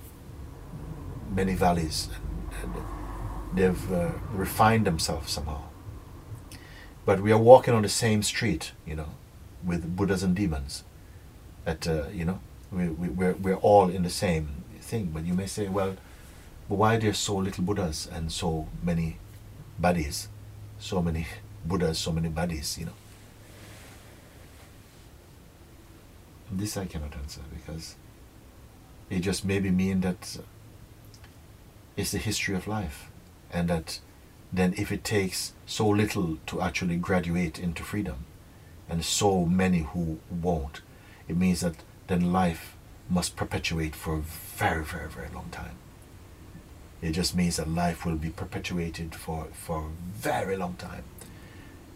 many 1.30 1.54
valleys 1.54 2.08
and, 2.62 2.74
they've 3.54 3.92
uh, 3.92 4.12
refined 4.32 4.86
themselves 4.86 5.30
somehow. 5.30 5.62
But 7.04 7.20
we 7.20 7.32
are 7.32 7.38
walking 7.38 7.74
on 7.74 7.82
the 7.82 7.88
same 7.88 8.22
street, 8.22 8.72
you 8.86 8.94
know, 8.94 9.10
with 9.62 9.94
Buddhas 9.94 10.22
and 10.22 10.34
demons. 10.34 10.84
That 11.64 11.86
uh, 11.86 12.04
you 12.12 12.24
know, 12.24 12.40
we, 12.70 12.88
we, 12.88 13.08
we're, 13.08 13.34
we're 13.34 13.56
all 13.56 13.88
in 13.88 14.04
the 14.04 14.10
same 14.10 14.64
thing. 14.80 15.10
But 15.12 15.24
you 15.24 15.34
may 15.34 15.46
say, 15.46 15.68
well, 15.68 15.96
but 16.68 16.76
why 16.76 16.96
there's 16.96 17.18
so 17.18 17.36
little 17.36 17.64
Buddhas 17.64 18.08
and 18.10 18.32
so 18.32 18.68
many 18.82 19.18
bodies? 19.78 20.28
So 20.78 21.02
many 21.02 21.26
Buddhas, 21.66 21.98
so 21.98 22.12
many 22.12 22.28
bodies, 22.28 22.78
you 22.78 22.86
know. 22.86 22.92
This 26.50 26.76
I 26.76 26.86
cannot 26.86 27.14
answer 27.16 27.40
because 27.54 27.96
it 29.12 29.20
just 29.20 29.44
maybe 29.44 29.70
mean 29.70 30.00
that 30.00 30.38
it's 31.98 32.12
the 32.12 32.18
history 32.18 32.54
of 32.54 32.66
life 32.66 33.10
and 33.52 33.68
that 33.68 34.00
then 34.50 34.72
if 34.78 34.90
it 34.90 35.04
takes 35.04 35.52
so 35.66 35.86
little 35.86 36.38
to 36.46 36.62
actually 36.62 36.96
graduate 36.96 37.58
into 37.58 37.82
freedom 37.82 38.24
and 38.88 39.04
so 39.04 39.44
many 39.44 39.80
who 39.80 40.18
won't, 40.30 40.80
it 41.28 41.36
means 41.36 41.60
that 41.60 41.76
then 42.06 42.32
life 42.32 42.74
must 43.10 43.36
perpetuate 43.36 43.94
for 43.94 44.16
a 44.16 44.20
very, 44.20 44.82
very, 44.82 45.10
very 45.10 45.28
long 45.34 45.48
time. 45.50 45.76
It 47.02 47.12
just 47.12 47.36
means 47.36 47.56
that 47.56 47.68
life 47.68 48.06
will 48.06 48.16
be 48.16 48.30
perpetuated 48.30 49.14
for, 49.14 49.48
for 49.52 49.88
a 49.88 50.18
very 50.18 50.56
long 50.56 50.76
time. 50.76 51.04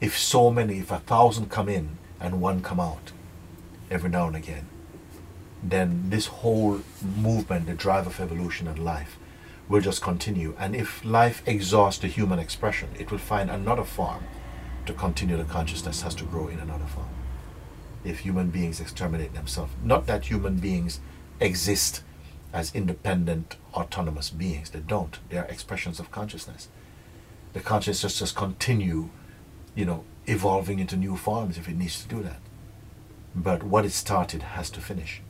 If 0.03 0.19
so 0.19 0.51
many, 0.51 0.81
if 0.81 0.91
a 0.91 0.99
thousand 0.99 1.51
come 1.51 1.71
in 1.71 1.97
and 2.21 2.43
one 2.43 2.61
come 2.61 2.81
out 2.81 3.13
every 3.91 4.11
now 4.11 4.27
and 4.27 4.37
again, 4.37 4.67
then 5.63 6.11
this 6.11 6.27
whole 6.27 6.81
movement, 7.03 7.67
the 7.67 7.75
drive 7.75 8.07
of 8.07 8.21
evolution 8.21 8.69
and 8.69 8.79
life, 8.79 9.19
will 9.69 9.81
just 9.81 10.03
continue. 10.03 10.55
And 10.59 10.77
if 10.77 11.05
life 11.05 11.43
exhausts 11.47 12.01
the 12.01 12.09
human 12.09 12.39
expression, 12.39 12.91
it 12.99 13.11
will 13.11 13.19
find 13.19 13.51
another 13.51 13.85
form 13.85 14.25
to 14.87 14.93
continue 14.93 15.37
the 15.37 15.45
consciousness 15.45 16.03
has 16.03 16.15
to 16.17 16.25
grow 16.25 16.49
in 16.49 16.61
another 16.61 16.85
form. 16.85 17.09
If 18.05 18.21
human 18.21 18.51
beings 18.51 18.81
exterminate 18.81 19.35
themselves, 19.35 19.73
not 19.83 20.07
that 20.07 20.27
human 20.27 20.57
beings 20.57 21.01
exist 21.41 22.03
as 22.53 22.75
independent, 22.75 23.57
autonomous 23.75 24.31
beings. 24.31 24.71
They 24.71 24.81
don't. 24.81 25.19
They 25.29 25.37
are 25.37 25.45
expressions 25.47 25.99
of 25.99 26.11
consciousness. 26.11 26.69
The 27.53 27.61
consciousness 27.61 28.19
just 28.19 28.37
continue, 28.37 29.11
you 29.75 29.85
know, 29.85 30.05
evolving 30.27 30.79
into 30.79 30.97
new 30.97 31.17
forms 31.17 31.59
if 31.59 31.69
it 31.69 31.77
needs 31.77 32.01
to 32.03 32.09
do 32.09 32.23
that. 32.23 32.41
But 33.35 33.63
what 33.63 33.85
it 33.85 33.93
started 33.93 34.43
has 34.43 34.71
to 34.71 34.81
finish. 34.81 35.21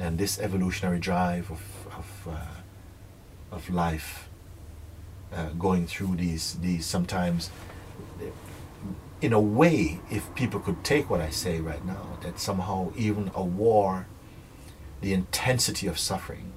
And 0.00 0.16
this 0.16 0.40
evolutionary 0.40 0.98
drive 0.98 1.50
of, 1.50 1.60
of, 1.98 2.28
uh, 2.28 3.54
of 3.54 3.68
life, 3.68 4.30
uh, 5.30 5.50
going 5.50 5.86
through 5.86 6.16
these, 6.16 6.54
these 6.54 6.86
sometimes, 6.86 7.50
in 9.20 9.34
a 9.34 9.40
way, 9.40 10.00
if 10.10 10.34
people 10.34 10.58
could 10.58 10.82
take 10.82 11.10
what 11.10 11.20
I 11.20 11.28
say 11.28 11.60
right 11.60 11.84
now, 11.84 12.18
that 12.22 12.40
somehow 12.40 12.92
even 12.96 13.30
a 13.34 13.44
war 13.44 14.06
the 15.02 15.12
intensity 15.12 15.86
of 15.86 15.98
suffering 15.98 16.52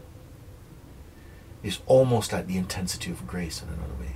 is 1.63 1.79
almost 1.85 2.31
like 2.31 2.47
the 2.47 2.57
intensity 2.57 3.11
of 3.11 3.27
grace 3.27 3.61
in 3.61 3.67
another 3.67 3.93
way. 3.99 4.15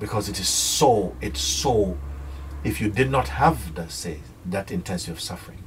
Because 0.00 0.28
it 0.28 0.40
is 0.40 0.48
so, 0.48 1.16
it's 1.20 1.40
so, 1.40 1.96
if 2.64 2.80
you 2.80 2.90
did 2.90 3.08
not 3.08 3.28
have 3.28 3.76
that, 3.76 3.92
say, 3.92 4.18
that 4.44 4.72
intensity 4.72 5.12
of 5.12 5.20
suffering, 5.20 5.62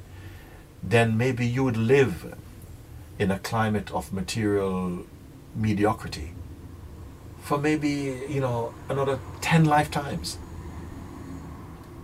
then 0.83 1.17
maybe 1.17 1.47
you 1.47 1.63
would 1.63 1.77
live 1.77 2.35
in 3.19 3.29
a 3.29 3.37
climate 3.39 3.91
of 3.91 4.11
material 4.11 5.05
mediocrity 5.53 6.33
for 7.41 7.57
maybe, 7.57 8.23
you 8.29 8.39
know, 8.39 8.73
another 8.89 9.19
10 9.41 9.65
lifetimes. 9.65 10.37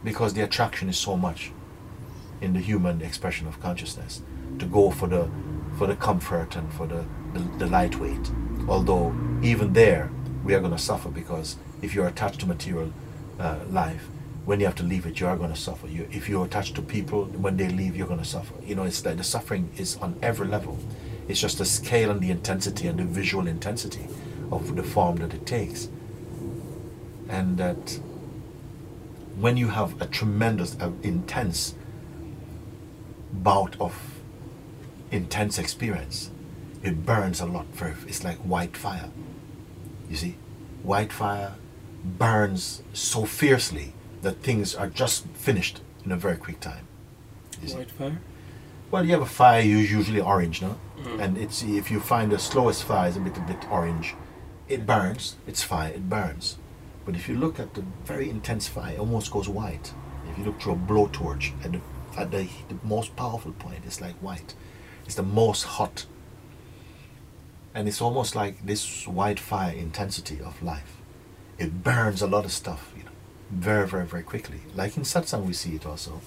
Because 0.04 0.34
the 0.34 0.42
attraction 0.42 0.90
is 0.90 0.98
so 0.98 1.18
much 1.18 1.52
in 2.42 2.54
the 2.54 2.60
human 2.60 3.02
expression 3.02 3.48
of 3.48 3.60
consciousness 3.60 4.22
to 4.60 4.66
go 4.66 4.92
for 4.92 5.08
the 5.08 5.28
for 5.78 5.88
the 5.88 5.96
comfort 5.96 6.56
and 6.56 6.72
for 6.74 6.88
the, 6.88 7.04
the, 7.34 7.40
the 7.58 7.68
lightweight. 7.68 8.32
Although 8.68 9.14
even 9.42 9.74
there 9.74 10.10
we 10.44 10.54
are 10.54 10.60
going 10.60 10.72
to 10.72 10.78
suffer 10.78 11.10
because 11.10 11.58
if 11.82 11.94
you're 11.94 12.08
attached 12.08 12.40
to 12.42 12.46
material 12.46 12.94
uh, 13.40 13.60
life, 13.70 14.08
when 14.46 14.60
you 14.60 14.68
have 14.68 14.76
to 14.76 14.84
leave 14.84 15.06
it, 15.06 15.20
you 15.20 15.28
are 15.28 15.36
going 15.36 15.52
to 15.52 15.60
suffer. 15.60 15.88
You, 15.88 16.08
if 16.12 16.30
you're 16.30 16.46
attached 16.46 16.76
to 16.76 16.82
people, 16.82 17.26
when 17.26 17.58
they 17.58 17.68
leave, 17.68 17.96
you're 17.96 18.08
going 18.08 18.20
to 18.20 18.26
suffer. 18.26 18.54
You 18.64 18.76
know, 18.76 18.84
it's 18.84 19.04
like 19.04 19.18
the 19.18 19.24
suffering 19.24 19.70
is 19.76 19.98
on 19.98 20.18
every 20.22 20.48
level. 20.48 20.78
It's 21.28 21.40
just 21.40 21.58
the 21.58 21.66
scale 21.66 22.12
and 22.12 22.22
the 22.22 22.32
intensity 22.32 22.88
and 22.88 23.00
the 23.00 23.04
visual 23.04 23.48
intensity 23.48 24.08
of 24.52 24.76
the 24.76 24.84
form 24.84 25.18
that 25.18 25.34
it 25.34 25.46
takes. 25.46 25.90
And 27.30 27.58
that 27.58 28.00
when 29.40 29.58
you 29.58 29.70
have 29.70 30.00
a 30.02 30.06
tremendous, 30.06 30.78
uh, 30.80 30.92
intense 31.02 31.76
bout 33.34 33.76
of 33.80 34.16
intense 35.12 35.58
experience, 35.58 36.30
it 36.84 37.06
burns 37.06 37.42
a 37.42 37.46
lot. 37.46 37.66
Very, 37.68 37.94
it's 38.08 38.24
like 38.24 38.38
white 38.40 38.78
fire. 38.78 39.10
You 40.10 40.16
see, 40.16 40.38
white 40.84 41.12
fire 41.12 41.56
burns 42.04 42.84
so 42.94 43.26
fiercely 43.26 43.94
that 44.22 44.44
things 44.44 44.76
are 44.76 44.88
just 44.88 45.26
finished 45.30 45.82
in 46.06 46.12
a 46.12 46.18
very 46.18 46.38
quick 46.38 46.60
time. 46.60 46.88
White 47.74 47.92
fire. 47.92 48.20
Well, 48.92 49.04
you 49.06 49.12
have 49.12 49.22
a 49.22 49.26
fire 49.26 49.62
usually 49.62 50.22
orange, 50.22 50.62
no? 50.62 50.78
Mm. 51.00 51.22
And 51.22 51.38
it's 51.38 51.64
if 51.64 51.92
you 51.92 52.00
find 52.00 52.32
the 52.32 52.40
slowest 52.40 52.84
fire 52.84 53.10
is 53.10 53.18
a 53.18 53.20
bit 53.20 53.38
a 53.38 53.42
bit 53.42 53.70
orange, 53.72 54.16
it 54.68 54.86
burns. 54.86 55.36
It's 55.48 55.64
fire. 55.64 55.92
It 55.92 56.10
burns. 56.10 56.58
But 57.06 57.16
if 57.16 57.30
you 57.30 57.36
look 57.36 57.60
at 57.60 57.74
the 57.74 57.84
very 58.04 58.30
intense 58.30 58.68
fire, 58.68 58.94
it 58.94 59.00
almost 59.00 59.32
goes 59.32 59.48
white. 59.48 59.94
If 60.30 60.38
you 60.40 60.46
look 60.46 60.60
through 60.60 60.74
a 60.74 60.76
blowtorch 60.76 61.52
at 61.64 61.72
the, 61.72 61.82
at 62.18 62.32
the, 62.32 62.48
the 62.68 62.78
most 62.84 63.16
powerful 63.16 63.52
point, 63.54 63.82
it's 63.86 64.02
like 64.02 64.16
white. 64.16 64.56
It's 65.06 65.16
the 65.16 65.24
most 65.24 65.64
hot. 65.64 66.06
And 67.76 67.88
it's 67.88 68.02
almost 68.02 68.36
like 68.36 68.66
this 68.66 69.06
white 69.06 69.40
fire 69.40 69.76
intensity 69.76 70.40
of 70.42 70.62
life. 70.64 70.98
It 71.58 71.84
burns 71.84 72.22
a 72.22 72.28
lot 72.28 72.44
of 72.44 72.52
stuff, 72.52 72.92
you 72.98 73.04
know, 73.04 73.12
very, 73.52 73.88
very, 73.88 74.06
very 74.06 74.24
quickly. 74.24 74.62
Like 74.74 74.98
in 74.98 75.04
satsang, 75.04 75.46
we 75.46 75.54
see 75.54 75.76
it 75.76 75.86
also, 75.86 76.22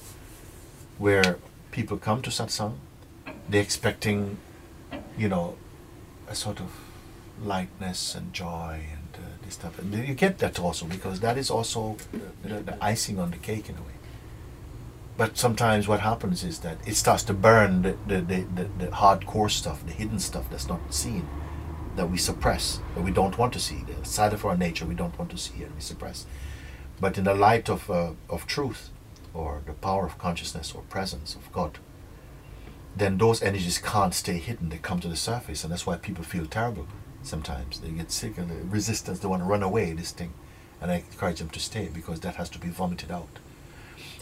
where 0.99 1.39
people 1.71 1.97
come 1.97 2.23
to 2.23 2.31
satsang, 2.31 2.75
they're 3.49 3.63
expecting, 3.63 4.39
you 5.17 5.29
know, 5.29 5.57
a 6.29 6.35
sort 6.35 6.61
of 6.61 6.71
lightness 7.43 8.15
and 8.15 8.33
joy 8.33 8.81
and 8.93 9.25
uh, 9.25 9.29
this 9.43 9.55
stuff. 9.55 9.79
And 9.79 9.95
you 9.95 10.15
get 10.15 10.39
that 10.39 10.59
also 10.61 10.87
because 10.87 11.21
that 11.21 11.39
is 11.39 11.51
also 11.51 11.97
the, 12.13 12.49
the, 12.49 12.61
the 12.61 12.85
icing 12.85 13.19
on 13.19 13.31
the 13.31 13.37
cake 13.37 13.69
in 13.69 13.77
a 13.77 13.81
way. 13.81 13.99
But 15.17 15.37
sometimes 15.37 15.89
what 15.89 16.01
happens 16.01 16.45
is 16.45 16.61
that 16.61 16.79
it 16.87 16.95
starts 16.95 17.25
to 17.25 17.35
burn 17.35 17.83
the, 17.83 17.97
the, 18.07 18.21
the, 18.21 18.69
the, 18.79 18.87
hardcore 18.87 19.51
stuff, 19.51 19.85
the 19.85 19.93
hidden 19.93 20.21
stuff 20.21 20.49
that's 20.49 20.69
not 20.69 20.95
seen, 20.95 21.27
that 21.97 22.09
we 22.09 22.17
suppress, 22.17 22.81
that 22.95 23.03
we 23.03 23.11
don't 23.11 23.37
want 23.37 23.53
to 23.55 23.59
see. 23.59 23.83
The 23.83 24.05
side 24.07 24.33
of 24.33 24.45
our 24.45 24.57
nature 24.57 24.87
we 24.87 24.95
don't 24.95 25.19
want 25.19 25.33
to 25.33 25.39
see 25.39 25.65
and 25.65 25.75
we 25.75 25.81
suppress. 25.81 26.25
But 27.01 27.19
in 27.19 27.25
the 27.25 27.35
light 27.35 27.69
of, 27.69 27.91
uh, 27.91 28.13
of 28.31 28.47
truth, 28.47 28.91
or 29.35 29.63
the 29.67 29.73
power 29.73 30.07
of 30.07 30.19
consciousness 30.19 30.73
or 30.75 30.83
presence 30.83 31.35
of 31.35 31.53
God, 31.53 31.79
then 32.97 33.19
those 33.19 33.43
energies 33.43 33.79
can't 33.79 34.15
stay 34.15 34.39
hidden. 34.39 34.71
They 34.71 34.79
come 34.79 35.01
to 35.01 35.09
the 35.09 35.17
surface, 35.17 35.63
and 35.63 35.73
that's 35.73 35.87
why 35.87 35.97
people 35.97 36.25
feel 36.25 36.47
terrible 36.47 36.87
sometimes. 37.23 37.81
They 37.81 37.91
get 37.91 38.11
sick 38.11 38.39
and 38.39 38.51
the 38.51 38.65
resistance, 38.67 39.21
they 39.21 39.29
want 39.29 39.43
to 39.43 39.49
run 39.49 39.63
away, 39.63 39.93
this 39.93 40.13
thing. 40.13 40.33
And 40.81 40.91
I 40.91 40.97
encourage 40.97 41.39
them 41.39 41.51
to 41.51 41.61
stay 41.61 41.89
because 41.93 42.21
that 42.21 42.37
has 42.37 42.49
to 42.51 42.59
be 42.59 42.69
vomited 42.69 43.11
out. 43.11 43.39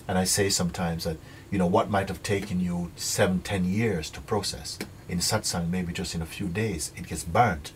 And 0.09 0.19
I 0.19 0.25
say 0.25 0.49
sometimes 0.49 1.05
that, 1.05 1.19
you 1.51 1.59
know, 1.59 1.67
what 1.67 1.91
might 1.91 2.09
have 2.09 2.23
taken 2.23 2.61
you 2.61 2.93
seven, 2.97 3.41
ten 3.41 3.65
years 3.65 4.11
to 4.11 4.21
process, 4.21 4.79
in 5.09 5.19
satsang, 5.19 5.71
maybe 5.71 5.93
just 5.93 6.15
in 6.15 6.23
a 6.23 6.27
few 6.27 6.49
days, 6.49 6.93
it 6.97 7.07
gets 7.07 7.25
burnt 7.25 7.73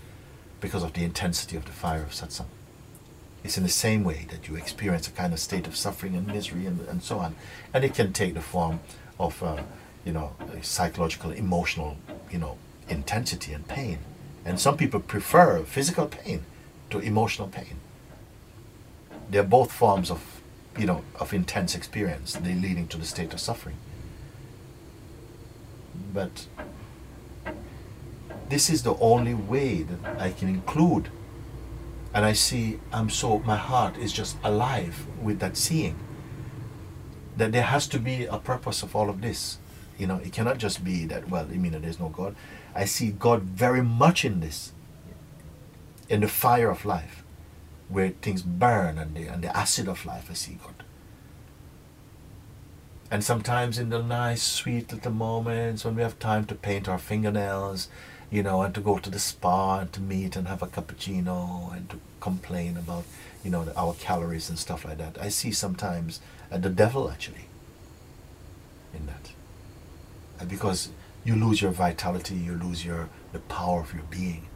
because 0.60 0.82
of 0.82 0.92
the 0.92 1.04
intensity 1.04 1.56
of 1.56 1.64
the 1.64 1.72
fire 1.72 2.02
of 2.02 2.10
satsang. 2.10 2.46
It's 3.42 3.56
in 3.56 3.62
the 3.62 3.70
same 3.70 4.04
way 4.04 4.26
that 4.30 4.48
you 4.48 4.56
experience 4.56 5.08
a 5.08 5.10
kind 5.12 5.32
of 5.32 5.38
state 5.38 5.66
of 5.66 5.76
suffering 5.76 6.14
and 6.14 6.26
misery 6.26 6.66
and, 6.66 6.80
and 6.88 7.02
so 7.02 7.18
on. 7.18 7.36
And 7.72 7.84
it 7.84 7.94
can 7.94 8.12
take 8.12 8.34
the 8.34 8.42
form 8.42 8.80
of, 9.18 9.42
uh, 9.42 9.62
you 10.04 10.12
know, 10.12 10.34
psychological, 10.62 11.30
emotional, 11.30 11.96
you 12.30 12.38
know, 12.38 12.58
intensity 12.88 13.52
and 13.52 13.66
pain. 13.66 13.98
And 14.44 14.60
some 14.60 14.76
people 14.76 15.00
prefer 15.00 15.62
physical 15.64 16.06
pain 16.06 16.44
to 16.90 16.98
emotional 16.98 17.48
pain. 17.48 17.76
They're 19.30 19.42
both 19.42 19.72
forms 19.72 20.10
of, 20.10 20.42
you 20.78 20.86
know, 20.86 21.04
of 21.18 21.32
intense 21.32 21.74
experience, 21.74 22.34
they 22.34 22.54
leading 22.54 22.88
to 22.88 22.98
the 22.98 23.06
state 23.06 23.32
of 23.32 23.40
suffering. 23.40 23.76
But 26.12 26.46
this 28.48 28.68
is 28.68 28.82
the 28.82 28.96
only 28.96 29.34
way 29.34 29.82
that 29.82 30.20
I 30.20 30.32
can 30.32 30.48
include 30.48 31.08
and 32.12 32.24
I 32.24 32.32
see 32.32 32.80
I'm 32.92 33.10
so 33.10 33.38
my 33.40 33.56
heart 33.56 33.96
is 33.96 34.12
just 34.12 34.36
alive 34.42 35.06
with 35.22 35.38
that 35.40 35.56
seeing 35.56 35.96
that 37.36 37.52
there 37.52 37.62
has 37.62 37.86
to 37.88 37.98
be 37.98 38.24
a 38.24 38.38
purpose 38.38 38.82
of 38.82 38.94
all 38.94 39.08
of 39.08 39.20
this. 39.20 39.58
You 39.96 40.06
know, 40.06 40.16
it 40.16 40.32
cannot 40.32 40.58
just 40.58 40.84
be 40.84 41.04
that 41.06 41.28
well, 41.28 41.46
you 41.50 41.58
mean 41.58 41.80
there's 41.80 42.00
no 42.00 42.08
God. 42.08 42.34
I 42.74 42.84
see 42.84 43.10
God 43.10 43.42
very 43.42 43.82
much 43.82 44.24
in 44.24 44.40
this, 44.40 44.72
in 46.08 46.20
the 46.20 46.28
fire 46.28 46.70
of 46.70 46.84
life, 46.84 47.22
where 47.88 48.10
things 48.22 48.42
burn 48.42 48.98
and 48.98 49.14
the 49.14 49.26
and 49.26 49.42
the 49.42 49.56
acid 49.56 49.88
of 49.88 50.04
life. 50.06 50.28
I 50.30 50.34
see 50.34 50.58
God. 50.62 50.84
And 53.10 53.24
sometimes 53.24 53.78
in 53.78 53.90
the 53.90 54.02
nice, 54.02 54.42
sweet 54.42 54.92
little 54.92 55.10
moments 55.10 55.84
when 55.84 55.96
we 55.96 56.02
have 56.02 56.18
time 56.20 56.44
to 56.46 56.54
paint 56.54 56.88
our 56.88 56.98
fingernails, 56.98 57.88
you 58.30 58.42
know, 58.42 58.62
and 58.62 58.74
to 58.74 58.80
go 58.80 58.98
to 58.98 59.10
the 59.10 59.18
spa 59.18 59.80
and 59.80 59.92
to 59.92 60.00
meet 60.00 60.36
and 60.36 60.46
have 60.46 60.62
a 60.62 60.66
cappuccino 60.66 61.74
and 61.74 61.90
to 61.90 61.98
complain 62.20 62.76
about, 62.76 63.04
you 63.44 63.50
know, 63.50 63.66
our 63.76 63.94
calories 63.94 64.48
and 64.48 64.58
stuff 64.58 64.84
like 64.84 64.98
that. 64.98 65.18
I 65.20 65.28
see 65.28 65.50
sometimes 65.50 66.20
uh, 66.50 66.58
the 66.58 66.70
devil 66.70 67.10
actually 67.10 67.46
in 68.94 69.06
that. 69.06 69.32
Because 70.48 70.90
you 71.24 71.34
lose 71.34 71.60
your 71.60 71.72
vitality, 71.72 72.34
you 72.34 72.54
lose 72.54 72.84
your 72.84 73.08
the 73.32 73.40
power 73.40 73.80
of 73.80 73.92
your 73.92 74.04
being, 74.04 74.48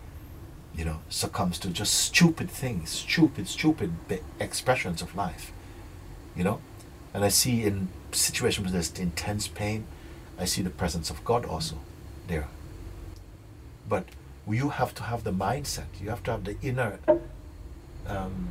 you 0.75 0.85
know, 0.85 1.01
succumbs 1.09 1.59
to 1.61 1.69
just 1.69 1.95
stupid 1.95 2.51
things, 2.51 2.91
stupid, 2.91 3.49
stupid 3.49 3.93
expressions 4.41 5.03
of 5.03 5.15
life, 5.15 5.53
you 6.35 6.45
know. 6.45 6.61
And 7.13 7.25
I 7.25 7.29
see 7.29 7.63
in 7.65 7.89
situations 8.13 8.65
where 8.65 8.73
there's 8.73 8.93
intense 8.99 9.47
pain, 9.47 9.87
I 10.39 10.47
see 10.47 10.63
the 10.63 10.71
presence 10.71 11.11
of 11.11 11.25
God 11.25 11.45
also 11.45 11.77
there. 12.27 12.49
But 13.89 14.07
you 14.49 14.71
have 14.71 14.95
to 14.95 15.03
have 15.05 15.25
the 15.25 15.33
mindset, 15.33 15.87
you 16.01 16.11
have 16.11 16.23
to 16.25 16.31
have 16.31 16.45
the 16.45 16.57
inner 16.63 16.99
um, 18.07 18.49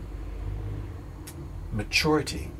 maturity 1.71 2.51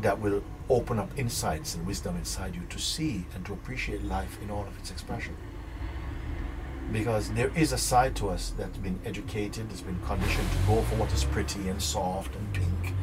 that 0.00 0.20
will 0.20 0.42
open 0.68 0.98
up 0.98 1.10
insights 1.16 1.74
and 1.74 1.86
wisdom 1.86 2.16
inside 2.16 2.54
you 2.54 2.62
to 2.68 2.78
see 2.78 3.24
and 3.34 3.46
to 3.46 3.52
appreciate 3.52 4.04
life 4.04 4.38
in 4.42 4.50
all 4.50 4.62
of 4.62 4.78
its 4.78 4.90
expression. 4.90 5.36
Because 6.92 7.30
there 7.30 7.50
is 7.56 7.72
a 7.72 7.78
side 7.78 8.14
to 8.16 8.28
us 8.28 8.52
that's 8.56 8.78
been 8.78 8.98
educated, 9.04 9.68
that's 9.68 9.80
been 9.80 9.98
conditioned 10.06 10.48
to 10.50 10.58
go 10.66 10.82
for 10.82 10.96
what 10.96 11.12
is 11.12 11.24
pretty 11.24 11.68
and 11.68 11.80
soft 11.82 12.34
and 12.36 12.52
pink 12.52 12.94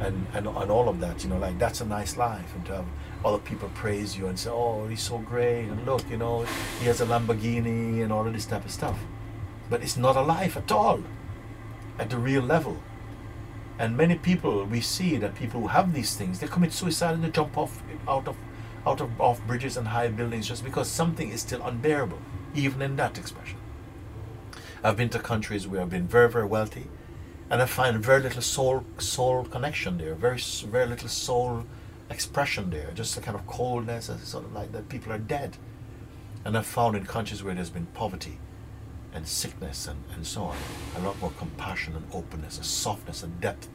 and, 0.00 0.26
and, 0.32 0.46
and 0.46 0.70
all 0.70 0.88
of 0.88 1.00
that, 1.00 1.22
you 1.22 1.30
know, 1.30 1.38
like 1.38 1.58
that's 1.58 1.80
a 1.80 1.84
nice 1.84 2.16
life. 2.16 2.54
And 2.54 2.64
to 2.66 2.76
have 2.76 2.86
other 3.24 3.38
people 3.38 3.70
praise 3.74 4.16
you 4.16 4.26
and 4.26 4.38
say, 4.38 4.50
oh, 4.50 4.86
he's 4.88 5.02
so 5.02 5.18
great, 5.18 5.66
and 5.68 5.84
look, 5.84 6.08
you 6.10 6.16
know, 6.16 6.46
he 6.80 6.86
has 6.86 7.00
a 7.00 7.06
Lamborghini 7.06 8.02
and 8.02 8.12
all 8.12 8.26
of 8.26 8.32
this 8.32 8.46
type 8.46 8.64
of 8.64 8.70
stuff. 8.70 8.98
But 9.68 9.82
it's 9.82 9.96
not 9.96 10.16
a 10.16 10.22
life 10.22 10.56
at 10.56 10.72
all 10.72 11.02
at 11.98 12.10
the 12.10 12.16
real 12.16 12.42
level. 12.42 12.78
And 13.78 13.96
many 13.96 14.16
people, 14.16 14.64
we 14.64 14.80
see 14.80 15.16
that 15.18 15.34
people 15.34 15.60
who 15.60 15.68
have 15.68 15.94
these 15.94 16.14
things, 16.14 16.40
they 16.40 16.46
commit 16.46 16.72
suicide 16.72 17.14
and 17.14 17.24
they 17.24 17.30
jump 17.30 17.56
off 17.56 17.82
out 18.08 18.28
of 18.28 18.36
out 18.86 19.00
of 19.00 19.20
off 19.20 19.46
bridges 19.46 19.76
and 19.76 19.88
high 19.88 20.08
buildings 20.08 20.48
just 20.48 20.64
because 20.64 20.88
something 20.88 21.30
is 21.30 21.42
still 21.42 21.62
unbearable, 21.62 22.18
even 22.54 22.80
in 22.80 22.96
that 22.96 23.18
expression. 23.18 23.58
I've 24.82 24.96
been 24.96 25.10
to 25.10 25.18
countries 25.18 25.68
where 25.68 25.82
I've 25.82 25.90
been 25.90 26.06
very, 26.06 26.30
very 26.30 26.46
wealthy, 26.46 26.88
and 27.50 27.60
I 27.60 27.66
find 27.66 28.02
very 28.04 28.22
little 28.22 28.42
soul 28.42 28.84
soul 28.98 29.44
connection 29.44 29.98
there, 29.98 30.14
very 30.14 30.38
very 30.38 30.86
little 30.86 31.08
soul 31.08 31.64
expression 32.08 32.70
there, 32.70 32.90
just 32.94 33.16
a 33.16 33.20
kind 33.20 33.36
of 33.36 33.46
coldness, 33.46 34.08
and 34.08 34.20
sort 34.20 34.44
of 34.44 34.52
like 34.52 34.72
that 34.72 34.88
people 34.88 35.12
are 35.12 35.18
dead. 35.18 35.56
And 36.44 36.56
I've 36.56 36.66
found 36.66 36.96
in 36.96 37.04
countries 37.04 37.42
where 37.42 37.54
there's 37.54 37.70
been 37.70 37.86
poverty, 37.86 38.38
and 39.12 39.26
sickness 39.26 39.86
and, 39.86 40.02
and 40.14 40.26
so 40.26 40.44
on. 40.44 40.56
A 40.96 41.00
lot 41.00 41.20
more 41.20 41.32
compassion 41.38 41.96
and 41.96 42.04
openness, 42.12 42.58
a 42.58 42.64
softness 42.64 43.22
and 43.22 43.40
depth 43.40 43.68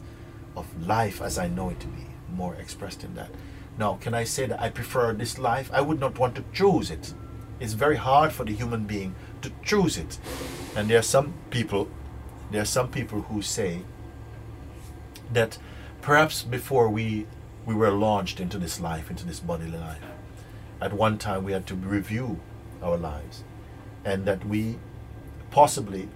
of 0.55 0.65
life 0.87 1.21
as 1.21 1.37
I 1.37 1.47
know 1.47 1.69
it 1.69 1.79
to 1.81 1.87
be, 1.87 2.05
more 2.31 2.55
expressed 2.55 3.03
in 3.03 3.13
that. 3.15 3.29
Now, 3.77 3.95
can 3.95 4.13
I 4.13 4.23
say 4.23 4.45
that 4.45 4.61
I 4.61 4.69
prefer 4.69 5.13
this 5.13 5.37
life? 5.37 5.69
I 5.73 5.81
would 5.81 5.99
not 5.99 6.17
want 6.17 6.35
to 6.35 6.43
choose 6.53 6.89
it. 6.89 7.13
It's 7.59 7.73
very 7.73 7.97
hard 7.97 8.31
for 8.31 8.45
the 8.45 8.53
human 8.53 8.85
being 8.85 9.15
to 9.41 9.51
choose 9.63 9.97
it. 9.97 10.17
And 10.75 10.89
there 10.89 10.99
are 10.99 11.03
some 11.03 11.33
people, 11.49 11.89
there 12.51 12.61
are 12.61 12.65
some 12.65 12.89
people 12.89 13.21
who 13.21 13.41
say 13.41 13.81
that 15.31 15.57
perhaps 16.01 16.43
before 16.43 16.89
we 16.89 17.27
we 17.65 17.73
were 17.73 17.91
launched 17.91 18.39
into 18.39 18.59
this 18.59 18.79
life, 18.79 19.09
into 19.09 19.25
this 19.25 19.39
bodily 19.39 19.77
life, 19.77 20.03
at 20.79 20.93
one 20.93 21.17
time 21.17 21.43
we 21.43 21.51
had 21.51 21.65
to 21.65 21.75
review 21.75 22.39
our 22.83 22.95
lives, 22.95 23.43
and 24.03 24.25
that 24.25 24.45
we 24.45 24.77
possibly 25.49 26.07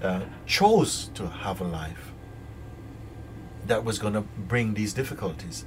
uh, 0.00 0.20
chose 0.46 1.10
to 1.14 1.26
have 1.26 1.60
a 1.60 1.64
life 1.64 2.12
that 3.66 3.84
was 3.84 3.98
going 3.98 4.14
to 4.14 4.20
bring 4.20 4.74
these 4.74 4.92
difficulties 4.92 5.64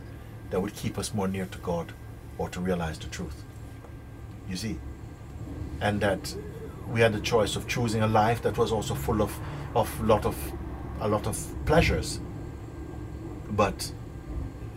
that 0.51 0.61
would 0.61 0.73
keep 0.73 0.97
us 0.97 1.13
more 1.13 1.27
near 1.27 1.45
to 1.45 1.57
God 1.59 1.93
or 2.37 2.49
to 2.49 2.59
realize 2.59 2.97
the 2.97 3.07
truth. 3.07 3.43
You 4.47 4.55
see? 4.55 4.79
And 5.81 5.99
that 6.01 6.35
we 6.87 7.01
had 7.01 7.13
the 7.13 7.19
choice 7.19 7.55
of 7.55 7.67
choosing 7.67 8.01
a 8.01 8.07
life 8.07 8.41
that 8.41 8.57
was 8.57 8.71
also 8.71 8.95
full 8.95 9.21
of, 9.21 9.37
of 9.75 10.01
lot 10.01 10.25
of 10.25 10.35
a 10.99 11.07
lot 11.07 11.27
of 11.27 11.37
pleasures. 11.65 12.19
But 13.49 13.91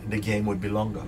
the 0.07 0.19
game 0.19 0.45
would 0.45 0.59
be 0.59 0.69
longer. 0.69 1.03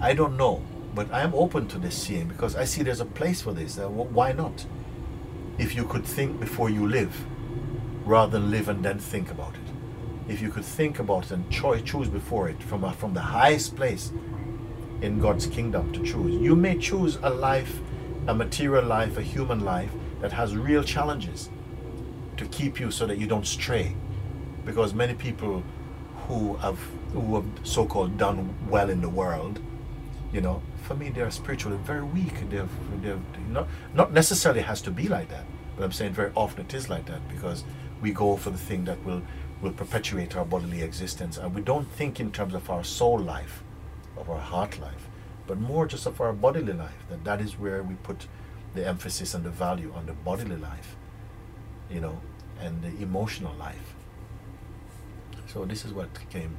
I 0.00 0.14
don't 0.14 0.36
know, 0.36 0.62
but 0.94 1.12
I 1.12 1.22
am 1.22 1.34
open 1.34 1.68
to 1.68 1.78
this 1.78 2.00
seeing 2.00 2.28
because 2.28 2.56
I 2.56 2.64
see 2.64 2.82
there's 2.82 3.00
a 3.00 3.06
place 3.06 3.40
for 3.42 3.52
this. 3.52 3.78
Uh, 3.78 3.88
why 3.88 4.32
not? 4.32 4.66
if 5.58 5.74
you 5.74 5.84
could 5.84 6.04
think 6.04 6.38
before 6.38 6.68
you 6.68 6.86
live, 6.86 7.24
rather 8.04 8.38
than 8.38 8.50
live 8.50 8.68
and 8.68 8.84
then 8.84 8.98
think 8.98 9.30
about 9.30 9.54
it. 9.54 10.30
If 10.32 10.42
you 10.42 10.50
could 10.50 10.64
think 10.64 10.98
about 10.98 11.26
it 11.26 11.30
and 11.32 11.50
choose, 11.50 11.82
choose 11.82 12.08
before 12.08 12.48
it 12.48 12.62
from, 12.62 12.84
a, 12.84 12.92
from 12.92 13.14
the 13.14 13.20
highest 13.20 13.76
place 13.76 14.12
in 15.00 15.18
God's 15.18 15.46
kingdom 15.46 15.92
to 15.92 16.02
choose, 16.02 16.34
you 16.40 16.54
may 16.54 16.76
choose 16.76 17.18
a 17.22 17.30
life, 17.30 17.78
a 18.26 18.34
material 18.34 18.84
life, 18.84 19.16
a 19.16 19.22
human 19.22 19.60
life 19.60 19.90
that 20.20 20.32
has 20.32 20.56
real 20.56 20.82
challenges 20.82 21.48
to 22.36 22.46
keep 22.46 22.80
you 22.80 22.90
so 22.90 23.06
that 23.06 23.18
you 23.18 23.26
don't 23.26 23.46
stray. 23.46 23.94
Because 24.64 24.94
many 24.94 25.14
people 25.14 25.62
who 26.26 26.56
have 26.56 26.78
who 27.12 27.36
have 27.36 27.44
so-called 27.62 28.18
done 28.18 28.54
well 28.68 28.90
in 28.90 29.00
the 29.00 29.08
world, 29.08 29.60
you 30.32 30.40
know, 30.40 30.60
for 30.82 30.94
me 30.94 31.08
they're 31.08 31.30
spiritually 31.30 31.78
very 31.84 32.02
weak. 32.02 32.48
They've, 32.50 32.68
they've 33.02 33.20
not 33.48 33.68
not 33.94 34.12
necessarily 34.12 34.62
has 34.62 34.82
to 34.82 34.90
be 34.90 35.08
like 35.08 35.28
that, 35.28 35.44
but 35.76 35.84
I'm 35.84 35.92
saying 35.92 36.12
very 36.14 36.32
often 36.34 36.64
it 36.64 36.74
is 36.74 36.88
like 36.88 37.06
that 37.06 37.28
because 37.28 37.64
we 38.02 38.10
go 38.12 38.36
for 38.36 38.50
the 38.50 38.58
thing 38.58 38.84
that 38.84 39.02
will 39.04 39.22
will 39.62 39.72
perpetuate 39.72 40.36
our 40.36 40.44
bodily 40.44 40.82
existence, 40.82 41.38
and 41.38 41.54
we 41.54 41.62
don't 41.62 41.90
think 41.92 42.20
in 42.20 42.30
terms 42.30 42.54
of 42.54 42.68
our 42.70 42.84
soul 42.84 43.18
life, 43.18 43.62
of 44.16 44.28
our 44.28 44.40
heart 44.40 44.78
life, 44.80 45.08
but 45.46 45.58
more 45.58 45.86
just 45.86 46.06
of 46.06 46.20
our 46.20 46.32
bodily 46.32 46.72
life. 46.72 47.06
That 47.08 47.24
that 47.24 47.40
is 47.40 47.58
where 47.58 47.82
we 47.82 47.94
put 47.94 48.26
the 48.74 48.86
emphasis 48.86 49.32
and 49.34 49.44
the 49.44 49.50
value 49.50 49.92
on 49.96 50.06
the 50.06 50.12
bodily 50.12 50.56
life, 50.56 50.95
you 51.90 52.00
know, 52.00 52.20
and 52.60 52.82
the 52.82 53.02
emotional 53.02 53.54
life. 53.54 53.94
So 55.46 55.64
this 55.64 55.84
is 55.84 55.92
what 55.92 56.08
came 56.30 56.56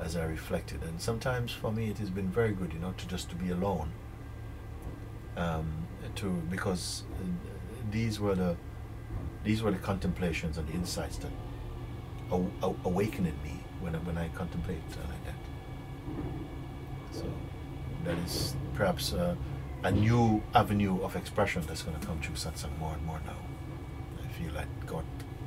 as 0.00 0.16
I 0.16 0.24
reflected, 0.24 0.82
and 0.82 1.00
sometimes 1.00 1.52
for 1.52 1.72
me 1.72 1.88
it 1.90 1.98
has 1.98 2.10
been 2.10 2.28
very 2.28 2.52
good, 2.52 2.72
you 2.72 2.78
know, 2.78 2.92
to 2.96 3.08
just 3.08 3.28
to 3.30 3.36
be 3.36 3.50
alone. 3.50 3.90
Um, 5.36 5.86
to 6.16 6.30
because 6.50 7.04
uh, 7.14 7.24
these 7.90 8.20
were 8.20 8.34
the 8.34 8.56
these 9.44 9.62
were 9.62 9.70
the 9.70 9.78
contemplations 9.78 10.58
and 10.58 10.68
the 10.68 10.74
insights 10.74 11.16
that 11.18 11.30
aw- 12.30 12.50
aw- 12.62 12.74
awaken 12.84 13.26
in 13.26 13.42
me 13.42 13.64
when 13.80 13.94
I, 13.94 13.98
when 13.98 14.18
I 14.18 14.28
contemplate 14.28 14.82
like 14.88 15.24
that. 15.24 15.34
So 17.12 17.24
that 18.04 18.18
is 18.18 18.54
perhaps 18.74 19.12
a 19.12 19.36
new 19.90 20.42
avenue 20.54 21.02
of 21.02 21.16
expression 21.16 21.62
that's 21.66 21.82
going 21.82 21.98
to 21.98 22.06
come 22.06 22.20
through 22.20 22.36
satsang 22.36 22.78
more 22.78 22.94
and 22.94 23.04
more 23.04 23.20
now. 23.26 23.36
Like 24.50 24.68
God 24.86 25.04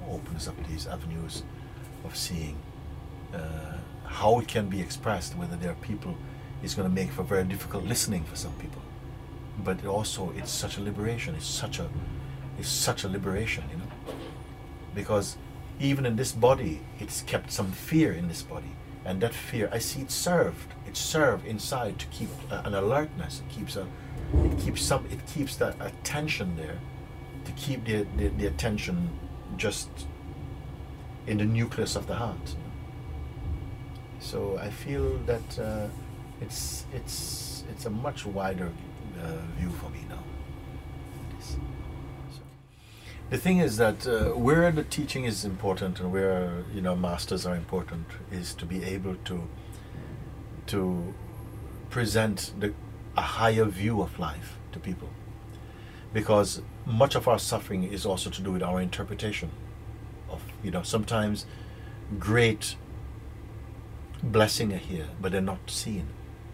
opens 0.10 0.48
up 0.48 0.56
these 0.68 0.88
avenues 0.88 1.44
of 2.04 2.16
seeing 2.16 2.58
uh, 3.34 3.78
how 4.06 4.40
it 4.40 4.48
can 4.48 4.70
be 4.70 4.80
expressed, 4.80 5.36
whether 5.36 5.56
there 5.56 5.72
are 5.72 5.82
people, 5.82 6.16
it's 6.64 6.76
going 6.76 6.88
to 6.88 6.94
make 6.94 7.12
for 7.12 7.24
very 7.24 7.44
difficult 7.44 7.84
listening 7.84 8.24
for 8.24 8.36
some 8.36 8.54
people. 8.54 8.82
But 9.64 9.80
it 9.80 9.86
also, 9.86 10.34
it's 10.36 10.52
such 10.52 10.78
a 10.78 10.82
liberation. 10.82 11.36
It's 11.36 11.48
such 11.48 11.80
a, 11.80 11.90
it's 12.60 12.70
such 12.70 13.04
a 13.04 13.10
liberation, 13.10 13.64
you 13.72 13.78
know, 13.78 14.14
because 14.94 15.38
even 15.80 16.06
in 16.06 16.16
this 16.16 16.32
body, 16.32 16.82
it's 17.00 17.22
kept 17.24 17.52
some 17.52 17.72
fear 17.72 18.14
in 18.14 18.28
this 18.28 18.42
body, 18.42 18.72
and 19.04 19.22
that 19.22 19.34
fear, 19.34 19.70
I 19.72 19.80
see 19.80 20.02
it 20.02 20.12
served. 20.12 20.74
It's 20.88 21.00
served 21.00 21.46
inside 21.46 22.00
to 22.00 22.06
keep 22.08 22.30
uh, 22.50 22.62
an 22.64 22.74
alertness. 22.74 23.42
It 23.42 23.54
keeps 23.54 23.76
a, 23.76 23.88
it 24.44 24.58
keeps 24.60 24.82
some, 24.82 25.06
it 25.12 25.26
keeps 25.28 25.58
that 25.58 25.76
attention 25.80 26.56
there, 26.56 26.80
to 27.46 27.52
keep 27.54 27.86
the, 27.86 28.06
the, 28.18 28.28
the 28.30 28.48
attention 28.48 29.10
just 29.58 29.90
in 31.28 31.38
the 31.38 31.46
nucleus 31.46 31.96
of 31.96 32.08
the 32.08 32.16
heart. 32.16 32.56
So 34.20 34.58
I 34.58 34.70
feel 34.70 35.18
that 35.26 35.60
uh, 35.60 35.88
it's 36.42 36.86
it's 36.94 37.64
it's 37.70 37.86
a 37.86 37.90
much 37.90 38.26
wider 38.26 38.72
uh, 39.22 39.38
view 39.58 39.70
for 39.70 39.90
me 39.90 40.00
now. 40.10 40.24
So, 41.40 41.58
the 43.30 43.38
thing 43.38 43.60
is 43.60 43.78
that 43.78 44.08
uh, 44.08 44.30
where 44.32 44.72
the 44.72 44.84
teaching 44.84 45.26
is 45.26 45.46
important 45.46 46.00
and 46.00 46.12
where 46.12 46.64
you 46.74 46.82
know 46.82 46.96
masters 46.96 47.46
are 47.46 47.56
important 47.56 48.08
is 48.32 48.54
to 48.56 48.66
be 48.66 48.84
able 48.84 49.16
to 49.26 49.48
to 50.68 51.14
present 51.90 52.52
the, 52.60 52.74
a 53.16 53.22
higher 53.22 53.66
view 53.66 54.02
of 54.02 54.20
life 54.20 54.58
to 54.72 54.80
people, 54.80 55.10
because 56.16 56.62
much 56.86 57.14
of 57.14 57.28
our 57.28 57.38
suffering 57.38 57.84
is 57.84 58.06
also 58.06 58.30
to 58.30 58.42
do 58.42 58.54
with 58.54 58.64
our 58.64 58.80
interpretation 58.80 59.52
of 60.30 60.42
you 60.64 60.72
know 60.72 60.82
sometimes 60.82 61.46
great 62.18 62.78
blessing 64.24 64.72
are 64.72 64.78
here, 64.78 65.10
but 65.20 65.34
they're 65.34 65.42
not 65.42 65.70
seen 65.70 66.08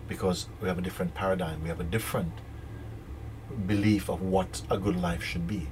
because 0.07 0.47
we 0.61 0.67
have 0.67 0.79
a 0.79 0.81
different 0.81 1.13
paradigm. 1.13 1.61
We 1.61 1.69
have 1.69 1.79
a 1.79 1.83
different 1.83 2.33
belief 3.67 4.09
of 4.09 4.23
what 4.23 4.63
a 4.71 4.79
good 4.79 4.99
life 4.99 5.23
should 5.23 5.45
be, 5.45 5.67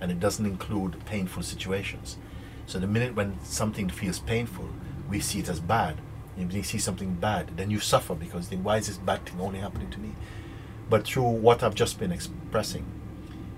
and 0.00 0.12
it 0.12 0.20
doesn't 0.20 0.46
include 0.46 1.04
painful 1.04 1.42
situations. 1.42 2.18
So 2.66 2.78
the 2.78 2.86
minute 2.86 3.16
when 3.16 3.42
something 3.42 3.88
feels 3.88 4.20
painful, 4.20 4.68
we 5.10 5.18
see 5.18 5.40
it 5.40 5.48
as 5.48 5.58
bad. 5.58 5.96
If 6.38 6.54
you 6.54 6.62
see 6.62 6.78
something 6.78 7.14
bad, 7.14 7.56
then 7.56 7.72
you 7.72 7.80
suffer 7.80 8.14
because 8.14 8.48
then 8.48 8.62
why 8.62 8.76
is 8.76 8.86
this 8.86 8.98
bad 8.98 9.26
thing 9.26 9.40
only 9.40 9.58
happening 9.58 9.90
to 9.90 9.98
me? 9.98 10.14
But 10.88 11.04
through 11.04 11.24
what 11.24 11.64
I've 11.64 11.74
just 11.74 11.98
been 11.98 12.12
expressing, 12.12 12.86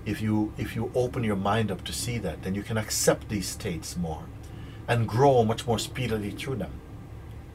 if 0.07 0.23
you 0.23 0.53
if 0.57 0.75
you 0.77 0.91
open 0.95 1.25
your 1.25 1.37
mind 1.37 1.71
up 1.71 1.85
to 1.85 1.93
see 1.93 2.19
that, 2.19 2.43
then 2.43 2.55
you 2.55 2.63
can 2.63 2.79
accept 2.79 3.29
these 3.29 3.49
states 3.49 3.97
more 3.97 4.25
and 4.89 5.09
grow 5.09 5.45
much 5.45 5.67
more 5.67 5.79
speedily 5.79 6.31
through 6.31 6.57
them. 6.57 6.71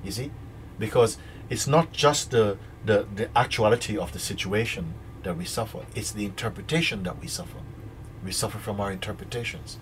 You 0.04 0.12
see? 0.12 0.32
Because 0.78 1.18
it's 1.50 1.68
not 1.68 1.92
just 1.94 2.32
the, 2.32 2.58
the, 2.86 3.08
the 3.16 3.30
actuality 3.38 3.98
of 3.98 4.12
the 4.12 4.20
situation 4.20 4.94
that 5.24 5.38
we 5.38 5.46
suffer, 5.46 5.86
it's 5.96 6.12
the 6.12 6.26
interpretation 6.26 7.04
that 7.04 7.22
we 7.22 7.28
suffer. 7.28 7.60
We 8.26 8.32
suffer 8.32 8.58
from 8.58 8.80
our 8.82 8.92
interpretations, 8.92 9.78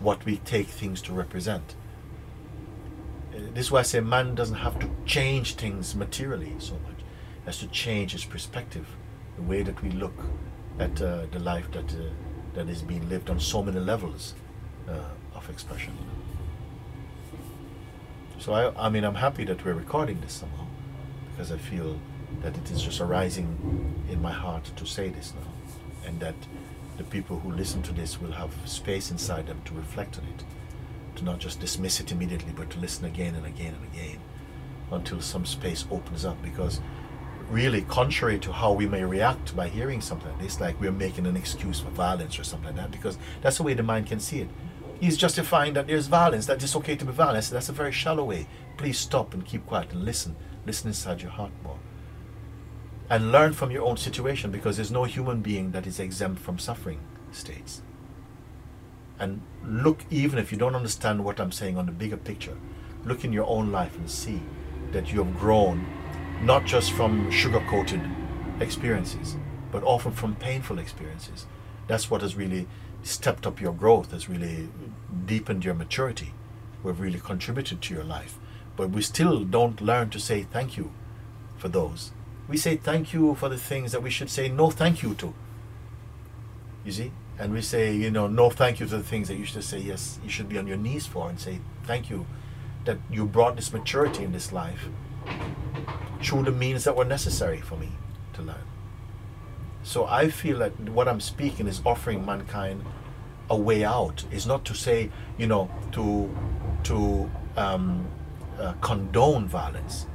what 0.00 0.24
we 0.24 0.38
take 0.38 0.68
things 0.68 1.00
to 1.02 1.12
represent. 1.12 1.74
Uh, 3.32 3.38
This 3.54 3.66
is 3.66 3.72
why 3.72 3.80
I 3.80 3.82
say 3.82 4.00
man 4.00 4.34
doesn't 4.34 4.56
have 4.56 4.78
to 4.80 4.90
change 5.06 5.54
things 5.54 5.94
materially 5.94 6.54
so 6.58 6.74
much 6.74 7.04
as 7.46 7.58
to 7.58 7.66
change 7.68 8.12
his 8.12 8.24
perspective, 8.24 8.86
the 9.36 9.42
way 9.42 9.62
that 9.62 9.82
we 9.82 9.90
look 9.90 10.24
at 10.78 11.00
uh, 11.00 11.26
the 11.30 11.38
life 11.38 11.70
that, 11.72 11.92
uh, 11.94 12.10
that 12.54 12.68
is 12.68 12.82
being 12.82 13.08
lived 13.08 13.30
on 13.30 13.38
so 13.38 13.62
many 13.62 13.80
levels 13.80 14.34
uh, 14.88 14.92
of 15.34 15.48
expression. 15.48 15.96
So 18.38 18.52
I, 18.52 18.86
I 18.86 18.88
mean, 18.88 19.04
I'm 19.04 19.14
happy 19.14 19.44
that 19.44 19.64
we're 19.64 19.74
recording 19.74 20.20
this 20.20 20.32
somehow, 20.32 20.66
because 21.30 21.52
I 21.52 21.58
feel 21.58 21.98
that 22.42 22.56
it 22.56 22.70
is 22.70 22.82
just 22.82 23.00
arising 23.00 23.94
in 24.10 24.20
my 24.20 24.32
heart 24.32 24.64
to 24.76 24.86
say 24.86 25.08
this 25.08 25.32
now, 25.34 26.08
and 26.08 26.18
that 26.20 26.34
the 26.98 27.04
people 27.04 27.38
who 27.38 27.52
listen 27.52 27.82
to 27.82 27.92
this 27.92 28.20
will 28.20 28.32
have 28.32 28.52
space 28.64 29.10
inside 29.10 29.46
them 29.46 29.62
to 29.64 29.74
reflect 29.74 30.18
on 30.18 30.24
it, 30.24 30.44
to 31.16 31.24
not 31.24 31.38
just 31.38 31.60
dismiss 31.60 32.00
it 32.00 32.10
immediately, 32.10 32.52
but 32.54 32.70
to 32.70 32.78
listen 32.80 33.04
again 33.04 33.34
and 33.36 33.46
again 33.46 33.74
and 33.74 33.92
again, 33.92 34.18
until 34.90 35.20
some 35.20 35.46
space 35.46 35.86
opens 35.90 36.24
up. 36.24 36.40
Because 36.42 36.80
really, 37.50 37.82
contrary 37.82 38.38
to 38.40 38.52
how 38.52 38.72
we 38.72 38.86
may 38.86 39.04
react 39.04 39.54
by 39.56 39.68
hearing 39.68 40.00
something 40.00 40.28
like 40.30 40.40
this, 40.40 40.60
like 40.60 40.80
we're 40.80 40.92
making 40.92 41.26
an 41.26 41.36
excuse 41.36 41.80
for 41.80 41.90
violence 41.90 42.38
or 42.38 42.44
something 42.44 42.68
like 42.68 42.76
that, 42.76 42.90
because 42.90 43.18
that's 43.42 43.58
the 43.58 43.62
way 43.62 43.74
the 43.74 43.82
mind 43.82 44.06
can 44.06 44.20
see 44.20 44.40
it 44.40 44.48
he's 45.00 45.16
justifying 45.16 45.74
that 45.74 45.86
there's 45.86 46.06
violence, 46.06 46.46
that 46.46 46.62
it's 46.62 46.76
okay 46.76 46.96
to 46.96 47.04
be 47.04 47.12
violent. 47.12 47.48
That's 47.50 47.68
a 47.68 47.72
very 47.72 47.92
shallow 47.92 48.24
way. 48.24 48.46
Please 48.76 48.98
stop 48.98 49.34
and 49.34 49.44
keep 49.44 49.66
quiet 49.66 49.92
and 49.92 50.04
listen. 50.04 50.36
Listen 50.66 50.88
inside 50.88 51.22
your 51.22 51.30
heart 51.30 51.52
more. 51.62 51.78
And 53.10 53.30
learn 53.30 53.52
from 53.52 53.70
your 53.70 53.84
own 53.84 53.96
situation 53.96 54.50
because 54.50 54.76
there's 54.76 54.90
no 54.90 55.04
human 55.04 55.42
being 55.42 55.72
that 55.72 55.86
is 55.86 56.00
exempt 56.00 56.40
from 56.40 56.58
suffering 56.58 57.00
states. 57.32 57.82
And 59.18 59.42
look, 59.64 60.04
even 60.10 60.38
if 60.38 60.50
you 60.50 60.58
don't 60.58 60.74
understand 60.74 61.24
what 61.24 61.38
I'm 61.38 61.52
saying 61.52 61.76
on 61.76 61.86
the 61.86 61.92
bigger 61.92 62.16
picture, 62.16 62.56
look 63.04 63.24
in 63.24 63.32
your 63.32 63.46
own 63.46 63.70
life 63.70 63.96
and 63.96 64.10
see 64.10 64.40
that 64.92 65.12
you 65.12 65.22
have 65.22 65.38
grown 65.38 65.86
not 66.44 66.66
just 66.66 66.92
from 66.92 67.30
sugar 67.30 67.64
coated 67.70 68.02
experiences, 68.60 69.36
but 69.72 69.82
often 69.82 70.12
from 70.12 70.36
painful 70.36 70.78
experiences. 70.78 71.46
That's 71.86 72.10
what 72.10 72.20
has 72.20 72.36
really 72.36 72.66
stepped 73.02 73.46
up 73.46 73.62
your 73.62 73.72
growth, 73.72 74.10
has 74.10 74.28
really 74.28 74.68
deepened 75.24 75.64
your 75.64 75.72
maturity, 75.72 76.34
have 76.84 77.00
really 77.00 77.18
contributed 77.18 77.80
to 77.80 77.94
your 77.94 78.04
life. 78.04 78.38
But 78.76 78.90
we 78.90 79.00
still 79.00 79.42
don't 79.42 79.80
learn 79.80 80.10
to 80.10 80.20
say 80.20 80.42
thank 80.42 80.76
you 80.76 80.92
for 81.56 81.68
those. 81.68 82.12
We 82.46 82.58
say 82.58 82.76
thank 82.76 83.14
you 83.14 83.34
for 83.36 83.48
the 83.48 83.56
things 83.56 83.92
that 83.92 84.02
we 84.02 84.10
should 84.10 84.28
say 84.28 84.50
no 84.50 84.68
thank 84.68 85.02
you 85.02 85.14
to. 85.14 85.32
You 86.84 86.92
see? 86.92 87.12
And 87.38 87.54
we 87.54 87.62
say, 87.62 87.96
you 87.96 88.10
know, 88.10 88.26
no 88.26 88.50
thank 88.50 88.80
you 88.80 88.86
to 88.86 88.98
the 88.98 89.02
things 89.02 89.28
that 89.28 89.36
you 89.36 89.46
should 89.46 89.64
say 89.64 89.78
yes, 89.78 90.18
you 90.22 90.28
should 90.28 90.50
be 90.50 90.58
on 90.58 90.66
your 90.66 90.76
knees 90.76 91.06
for 91.06 91.30
and 91.30 91.40
say 91.40 91.60
thank 91.84 92.10
you 92.10 92.26
that 92.84 92.98
you 93.10 93.24
brought 93.24 93.56
this 93.56 93.72
maturity 93.72 94.24
in 94.24 94.32
this 94.32 94.52
life 94.52 94.88
through 96.22 96.44
the 96.44 96.52
means 96.52 96.84
that 96.84 96.96
were 96.96 97.04
necessary 97.04 97.60
for 97.60 97.76
me 97.76 97.90
to 98.34 98.42
learn. 98.42 98.64
So 99.82 100.06
I 100.06 100.30
feel 100.30 100.58
that 100.60 100.72
what 100.80 101.08
I'm 101.08 101.20
speaking 101.20 101.66
is 101.66 101.82
offering 101.84 102.24
mankind 102.24 102.84
a 103.50 103.56
way 103.56 103.84
out. 103.84 104.24
Is 104.30 104.46
not 104.46 104.64
to 104.66 104.74
say, 104.74 105.10
you 105.36 105.46
know, 105.46 105.70
to 105.92 106.34
to 106.84 107.30
um, 107.56 108.06
uh, 108.58 108.72
condone 108.80 109.46
violence, 109.46 110.06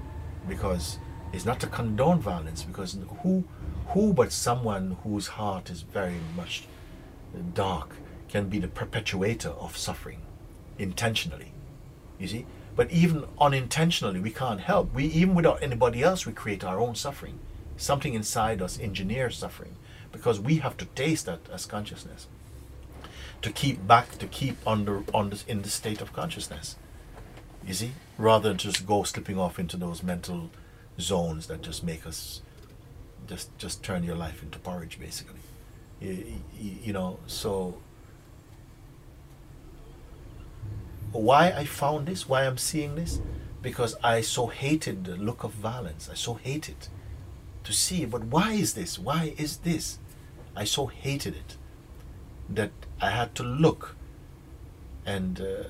because 0.48 0.98
it's 1.32 1.46
not 1.46 1.60
to 1.60 1.68
condone 1.68 2.20
violence. 2.20 2.64
Because 2.64 2.98
who 3.22 3.44
who 3.90 4.14
but 4.14 4.32
someone 4.32 4.98
whose 5.04 5.28
heart 5.28 5.70
is 5.70 5.84
very 5.84 6.20
much 6.36 6.64
dark, 7.54 7.96
can 8.28 8.50
be 8.50 8.60
the 8.60 8.68
perpetuator 8.68 9.50
of 9.50 9.78
suffering 9.78 10.22
intentionally. 10.78 11.52
You 12.18 12.28
see? 12.28 12.46
But 12.80 12.92
even 12.92 13.26
unintentionally, 13.42 14.22
we 14.22 14.32
can't 14.32 14.62
help. 14.62 14.94
We 14.94 15.04
even 15.08 15.36
without 15.36 15.62
anybody 15.62 16.02
else, 16.02 16.26
we 16.26 16.32
create 16.32 16.64
our 16.64 16.80
own 16.80 16.96
suffering. 16.96 17.38
Something 17.76 18.14
inside 18.14 18.62
us 18.62 18.80
engineers 18.80 19.38
suffering 19.38 19.76
because 20.14 20.40
we 20.40 20.60
have 20.60 20.78
to 20.78 20.86
taste 20.86 21.26
that 21.26 21.42
as 21.52 21.66
consciousness 21.66 22.28
to 23.42 23.52
keep 23.52 23.86
back, 23.86 24.18
to 24.20 24.28
keep 24.28 24.56
under 24.66 25.04
on 25.14 25.30
this, 25.30 25.44
in 25.44 25.62
the 25.62 25.70
state 25.70 26.00
of 26.00 26.14
consciousness. 26.14 26.78
You 27.68 27.74
see, 27.74 27.92
rather 28.18 28.48
than 28.48 28.58
just 28.58 28.88
go 28.88 29.04
slipping 29.04 29.38
off 29.38 29.60
into 29.60 29.76
those 29.76 30.02
mental 30.02 30.50
zones 31.02 31.48
that 31.48 31.62
just 31.62 31.84
make 31.84 32.08
us 32.08 32.42
just 33.28 33.58
just 33.58 33.84
turn 33.84 34.06
your 34.06 34.16
life 34.16 34.42
into 34.42 34.58
porridge, 34.58 34.98
basically. 34.98 35.42
You, 36.00 36.40
you, 36.58 36.72
you 36.86 36.94
know, 36.94 37.20
so 37.28 37.76
why 41.12 41.52
I 41.52 41.66
found 41.66 42.08
this, 42.08 42.28
why 42.28 42.46
I'm 42.46 42.58
seeing 42.58 42.96
this, 42.96 43.20
because 43.62 43.96
I 44.04 44.22
so 44.22 44.48
hated 44.48 45.06
the 45.06 45.16
look 45.16 45.44
of 45.44 45.52
violence. 45.52 46.10
I 46.12 46.16
so 46.16 46.36
hated 46.36 46.88
to 47.64 47.74
see, 47.74 48.06
but 48.06 48.24
why 48.26 48.54
is 48.54 48.74
this? 48.74 48.98
Why 48.98 49.34
is 49.38 49.58
this? 49.58 50.00
I 50.56 50.64
so 50.64 50.88
hated 50.88 51.36
it 51.36 51.58
that 52.50 52.72
I 53.02 53.12
had 53.12 53.36
to 53.36 53.44
look 53.44 53.96
and 55.06 55.40
uh, 55.40 55.70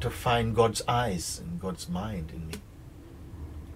to 0.00 0.10
find 0.10 0.54
God's 0.54 0.82
eyes 0.86 1.40
and 1.42 1.60
God's 1.60 1.88
mind 1.88 2.30
in 2.34 2.46
me. 2.48 2.54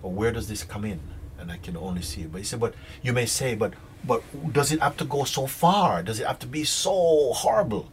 Or 0.03 0.12
where 0.12 0.33
does 0.33 0.48
this 0.48 0.62
come 0.62 0.85
in? 0.85 1.01
And 1.38 1.51
I 1.51 1.59
can 1.59 1.77
only 1.77 2.03
see 2.03 2.22
it. 2.22 2.33
But 2.33 2.38
he 2.38 2.44
said, 2.44 2.61
but 2.61 2.74
you 3.03 3.12
may 3.12 3.27
say, 3.27 3.55
but 3.55 3.74
but 4.05 4.22
does 4.53 4.70
it 4.70 4.81
have 4.81 4.96
to 4.98 5.05
go 5.05 5.24
so 5.24 5.46
far? 5.46 6.03
Does 6.03 6.20
it 6.20 6.27
have 6.27 6.38
to 6.40 6.46
be 6.46 6.64
so 6.64 7.33
horrible? 7.33 7.90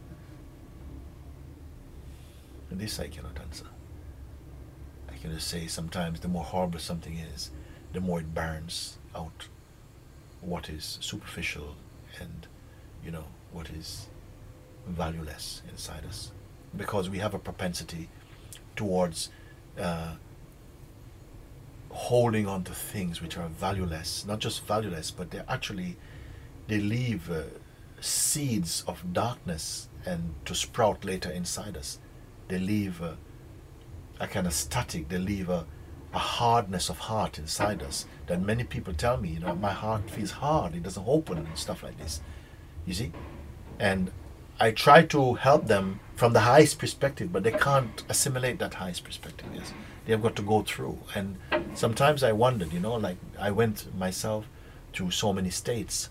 This 2.76 3.00
I 3.00 3.08
cannot 3.08 3.40
answer. 3.40 3.64
I 5.08 5.16
can 5.16 5.32
just 5.32 5.48
say 5.48 5.66
sometimes 5.66 6.20
the 6.20 6.28
more 6.28 6.44
horrible 6.44 6.78
something 6.78 7.16
is, 7.16 7.50
the 7.94 8.00
more 8.00 8.20
it 8.20 8.34
burns 8.34 8.98
out 9.14 9.48
what 10.42 10.68
is 10.68 10.98
superficial 11.00 11.74
and, 12.20 12.46
you 13.02 13.10
know, 13.10 13.24
what 13.50 13.70
is 13.70 14.08
valueless 14.86 15.62
inside 15.70 16.04
us. 16.04 16.32
Because 16.76 17.08
we 17.08 17.18
have 17.18 17.32
a 17.32 17.38
propensity 17.38 18.10
towards 18.76 19.30
uh, 19.80 20.16
holding 21.90 22.46
on 22.46 22.62
to 22.64 22.74
things 22.74 23.22
which 23.22 23.38
are 23.38 23.48
valueless, 23.48 24.26
not 24.26 24.38
just 24.38 24.66
valueless, 24.66 25.10
but 25.10 25.30
they 25.30 25.40
actually 25.48 25.96
they 26.68 26.78
leave 26.78 27.30
uh, 27.30 27.44
seeds 28.00 28.84
of 28.86 29.14
darkness 29.14 29.88
and 30.04 30.34
to 30.44 30.54
sprout 30.54 31.06
later 31.06 31.30
inside 31.30 31.74
us. 31.74 31.98
They 32.48 32.58
leave 32.58 33.02
uh, 33.02 33.12
a 34.20 34.26
kind 34.26 34.46
of 34.46 34.52
static. 34.52 35.08
They 35.08 35.18
leave 35.18 35.48
a, 35.48 35.66
a 36.12 36.18
hardness 36.18 36.88
of 36.88 36.98
heart 36.98 37.38
inside 37.38 37.82
us 37.82 38.06
that 38.26 38.40
many 38.40 38.64
people 38.64 38.94
tell 38.94 39.16
me, 39.16 39.30
you 39.30 39.40
know, 39.40 39.54
my 39.54 39.72
heart 39.72 40.10
feels 40.10 40.32
hard. 40.32 40.74
It 40.74 40.82
doesn't 40.82 41.06
open 41.06 41.38
and 41.38 41.58
stuff 41.58 41.82
like 41.82 41.98
this. 41.98 42.20
You 42.86 42.94
see, 42.94 43.12
and 43.78 44.12
I 44.58 44.70
try 44.70 45.02
to 45.02 45.34
help 45.34 45.66
them 45.66 46.00
from 46.14 46.32
the 46.32 46.40
highest 46.40 46.78
perspective, 46.78 47.32
but 47.32 47.42
they 47.42 47.52
can't 47.52 48.02
assimilate 48.08 48.58
that 48.60 48.74
highest 48.74 49.04
perspective. 49.04 49.48
Yes, 49.54 49.72
they 50.04 50.12
have 50.12 50.22
got 50.22 50.34
to 50.36 50.42
go 50.42 50.62
through. 50.62 50.98
And 51.14 51.36
sometimes 51.74 52.22
I 52.22 52.32
wondered, 52.32 52.72
you 52.72 52.80
know, 52.80 52.94
like 52.94 53.18
I 53.38 53.50
went 53.50 53.94
myself 53.96 54.46
to 54.94 55.10
so 55.10 55.32
many 55.32 55.50
states 55.50 56.08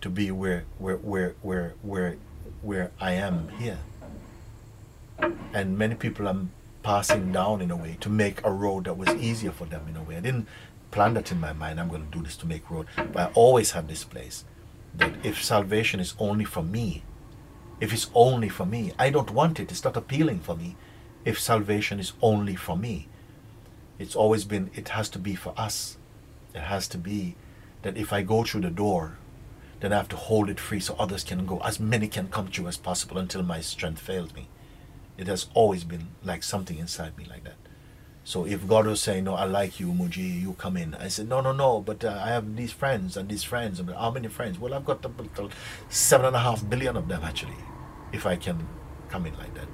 to 0.00 0.10
be 0.10 0.30
where 0.30 0.64
where 0.78 0.96
where 0.96 1.34
where 1.42 1.74
where 1.82 2.16
where 2.62 2.90
I 3.00 3.12
am 3.12 3.48
here. 3.60 3.78
And 5.18 5.78
many 5.78 5.94
people 5.94 6.28
I'm 6.28 6.52
passing 6.82 7.32
down 7.32 7.62
in 7.62 7.70
a 7.70 7.76
way 7.76 7.96
to 8.00 8.08
make 8.08 8.44
a 8.44 8.52
road 8.52 8.84
that 8.84 8.98
was 8.98 9.08
easier 9.14 9.52
for 9.52 9.64
them 9.64 9.86
in 9.88 9.96
a 9.96 10.02
way. 10.02 10.16
I 10.16 10.20
didn't 10.20 10.48
plan 10.90 11.14
that 11.14 11.32
in 11.32 11.40
my 11.40 11.52
mind. 11.52 11.80
I'm 11.80 11.88
going 11.88 12.04
to 12.04 12.18
do 12.18 12.22
this 12.22 12.36
to 12.38 12.46
make 12.46 12.70
road, 12.70 12.86
but 12.96 13.16
I 13.16 13.32
always 13.34 13.72
had 13.72 13.88
this 13.88 14.04
place 14.04 14.44
that 14.96 15.12
if 15.24 15.42
salvation 15.42 16.00
is 16.00 16.14
only 16.18 16.44
for 16.44 16.62
me, 16.62 17.02
if 17.80 17.92
it's 17.92 18.10
only 18.14 18.48
for 18.48 18.64
me, 18.64 18.92
I 18.98 19.10
don't 19.10 19.30
want 19.30 19.58
it. 19.58 19.70
It's 19.70 19.84
not 19.84 19.96
appealing 19.96 20.40
for 20.40 20.56
me. 20.56 20.76
If 21.24 21.40
salvation 21.40 21.98
is 21.98 22.12
only 22.22 22.54
for 22.54 22.76
me, 22.76 23.08
it's 23.98 24.14
always 24.14 24.44
been, 24.44 24.70
it 24.74 24.90
has 24.90 25.08
to 25.10 25.18
be 25.18 25.34
for 25.34 25.54
us. 25.56 25.96
It 26.54 26.60
has 26.60 26.86
to 26.88 26.98
be 26.98 27.36
that 27.82 27.96
if 27.96 28.12
I 28.12 28.22
go 28.22 28.44
through 28.44 28.62
the 28.62 28.70
door, 28.70 29.18
then 29.80 29.92
I 29.92 29.96
have 29.96 30.08
to 30.10 30.16
hold 30.16 30.48
it 30.48 30.60
free 30.60 30.80
so 30.80 30.94
others 30.98 31.24
can 31.24 31.46
go, 31.46 31.58
as 31.60 31.80
many 31.80 32.08
can 32.08 32.28
come 32.28 32.48
through 32.48 32.68
as 32.68 32.76
possible 32.76 33.18
until 33.18 33.42
my 33.42 33.60
strength 33.60 34.00
fails 34.00 34.34
me. 34.34 34.48
It 35.16 35.26
has 35.28 35.46
always 35.54 35.84
been 35.84 36.08
like 36.24 36.42
something 36.42 36.78
inside 36.78 37.16
me 37.16 37.24
like 37.24 37.44
that. 37.44 37.56
So 38.24 38.46
if 38.46 38.66
God 38.66 38.86
was 38.86 39.00
saying, 39.00 39.24
"No, 39.24 39.34
I 39.34 39.44
like 39.44 39.78
you, 39.78 39.88
Mooji, 39.92 40.40
you 40.40 40.54
come 40.54 40.76
in," 40.78 40.94
I 40.94 41.08
said, 41.08 41.28
"No, 41.28 41.40
no, 41.42 41.52
no, 41.52 41.80
but 41.80 42.02
uh, 42.04 42.20
I 42.24 42.28
have 42.28 42.56
these 42.56 42.72
friends 42.72 43.16
and 43.16 43.28
these 43.28 43.42
friends. 43.44 43.78
And 43.78 43.90
how 43.90 44.10
many 44.10 44.28
friends? 44.28 44.58
Well, 44.58 44.72
I've 44.72 44.84
got 44.84 45.04
seven 45.90 46.26
and 46.26 46.34
a 46.34 46.38
half 46.38 46.68
billion 46.68 46.96
of 46.96 47.06
them 47.06 47.22
actually, 47.22 47.56
if 48.12 48.24
I 48.26 48.36
can 48.36 48.66
come 49.10 49.26
in 49.26 49.36
like 49.36 49.54
that. 49.54 49.68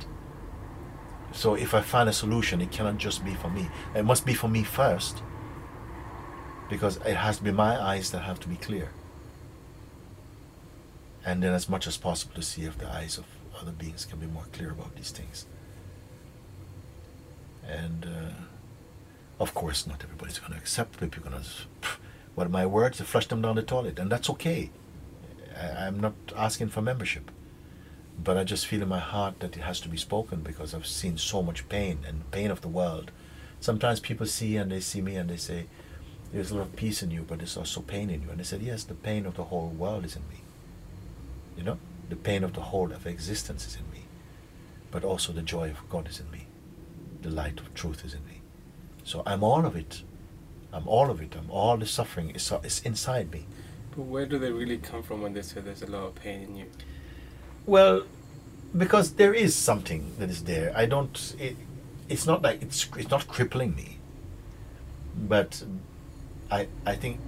So 1.32 1.54
if 1.54 1.74
I 1.74 1.80
find 1.80 2.08
a 2.08 2.12
solution, 2.12 2.60
it 2.60 2.72
cannot 2.72 2.98
just 2.98 3.24
be 3.24 3.34
for 3.34 3.48
me. 3.48 3.68
It 3.94 4.04
must 4.04 4.26
be 4.26 4.34
for 4.34 4.48
me 4.48 4.64
first, 4.64 5.22
because 6.68 6.96
it 7.06 7.14
has 7.14 7.38
to 7.38 7.44
be 7.44 7.52
my 7.52 7.80
eyes 7.80 8.10
that 8.10 8.22
have 8.22 8.40
to 8.40 8.48
be 8.48 8.56
clear, 8.56 8.90
and 11.24 11.40
then 11.40 11.54
as 11.54 11.68
much 11.68 11.86
as 11.86 11.96
possible 11.96 12.34
to 12.34 12.42
see 12.42 12.64
if 12.64 12.76
the 12.78 12.90
eyes 12.90 13.16
of 13.16 13.26
other 13.60 13.72
beings 13.72 14.04
can 14.04 14.18
be 14.18 14.26
more 14.26 14.44
clear 14.52 14.70
about 14.70 14.94
these 14.96 15.10
things. 15.10 15.46
And 17.66 18.06
uh, 18.06 18.32
of 19.40 19.54
course, 19.54 19.86
not 19.86 20.02
everybody's 20.02 20.38
going 20.38 20.52
to 20.52 20.58
accept 20.58 20.98
People 21.00 21.26
are 21.26 21.30
going 21.30 21.42
to, 21.42 21.48
what 22.34 22.50
my 22.50 22.66
words, 22.66 22.98
To 22.98 23.04
flush 23.04 23.26
them 23.26 23.42
down 23.42 23.56
the 23.56 23.62
toilet, 23.62 23.98
and 23.98 24.10
that's 24.10 24.30
okay. 24.30 24.70
I, 25.56 25.86
I'm 25.86 26.00
not 26.00 26.14
asking 26.36 26.68
for 26.68 26.82
membership, 26.82 27.30
but 28.22 28.36
I 28.36 28.44
just 28.44 28.66
feel 28.66 28.82
in 28.82 28.88
my 28.88 28.98
heart 28.98 29.40
that 29.40 29.56
it 29.56 29.62
has 29.62 29.80
to 29.80 29.88
be 29.88 29.96
spoken 29.96 30.40
because 30.40 30.74
I've 30.74 30.86
seen 30.86 31.16
so 31.18 31.42
much 31.42 31.68
pain 31.68 32.00
and 32.06 32.30
pain 32.30 32.50
of 32.50 32.60
the 32.60 32.68
world. 32.68 33.10
Sometimes 33.60 34.00
people 34.00 34.26
see 34.26 34.56
and 34.56 34.70
they 34.70 34.80
see 34.80 35.00
me 35.00 35.16
and 35.16 35.28
they 35.28 35.36
say, 35.36 35.66
"There's 36.32 36.50
a 36.50 36.56
lot 36.56 36.66
of 36.66 36.76
peace 36.76 37.02
in 37.02 37.10
you, 37.10 37.24
but 37.26 37.38
there's 37.38 37.56
also 37.56 37.80
pain 37.80 38.10
in 38.10 38.22
you." 38.22 38.30
And 38.30 38.40
I 38.40 38.44
said, 38.44 38.62
"Yes, 38.62 38.84
the 38.84 38.94
pain 38.94 39.26
of 39.26 39.34
the 39.34 39.44
whole 39.44 39.68
world 39.68 40.04
is 40.04 40.16
in 40.16 40.22
me. 40.28 40.40
You 41.56 41.64
know, 41.64 41.78
the 42.10 42.16
pain 42.16 42.44
of 42.44 42.52
the 42.52 42.60
whole 42.60 42.92
of 42.92 43.06
existence 43.06 43.66
is 43.66 43.76
in 43.76 43.90
me, 43.90 44.04
but 44.90 45.04
also 45.04 45.32
the 45.32 45.42
joy 45.42 45.70
of 45.70 45.88
God 45.88 46.08
is 46.08 46.20
in 46.20 46.30
me." 46.30 46.46
the 47.22 47.30
light 47.30 47.60
of 47.60 47.72
truth 47.74 48.04
is 48.04 48.14
in 48.14 48.24
me. 48.26 48.40
So 49.04 49.22
I'm 49.26 49.42
all 49.42 49.66
of 49.66 49.76
it. 49.76 50.02
I'm 50.72 50.86
all 50.86 51.10
of 51.10 51.20
it. 51.20 51.34
I'm 51.36 51.50
all 51.50 51.76
the 51.76 51.86
suffering 51.86 52.30
is, 52.30 52.52
is 52.62 52.80
inside 52.84 53.32
me. 53.32 53.46
But 53.96 54.02
where 54.02 54.26
do 54.26 54.38
they 54.38 54.52
really 54.52 54.78
come 54.78 55.02
from 55.02 55.22
when 55.22 55.32
they 55.34 55.42
say 55.42 55.60
there's 55.60 55.82
a 55.82 55.86
lot 55.86 56.04
of 56.04 56.14
pain 56.14 56.42
in 56.42 56.56
you? 56.56 56.66
Well, 57.66 58.04
because 58.76 59.14
there 59.14 59.34
is 59.34 59.54
something 59.54 60.14
that 60.18 60.30
is 60.30 60.44
there. 60.44 60.72
I 60.76 60.86
don't. 60.86 61.34
It, 61.38 61.56
it's 62.08 62.26
not 62.26 62.42
like 62.42 62.62
it's 62.62 62.88
it's 62.96 63.10
not 63.10 63.26
crippling 63.26 63.74
me. 63.74 63.98
But 65.16 65.64
I 66.50 66.68
I 66.86 66.94
think 66.94 67.18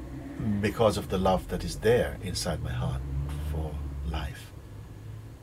because 0.60 0.96
of 0.96 1.08
the 1.08 1.18
love 1.18 1.48
that 1.48 1.64
is 1.64 1.76
there 1.78 2.18
inside 2.22 2.62
my 2.62 2.72
heart 2.72 3.02
for 3.50 3.74
life, 4.08 4.51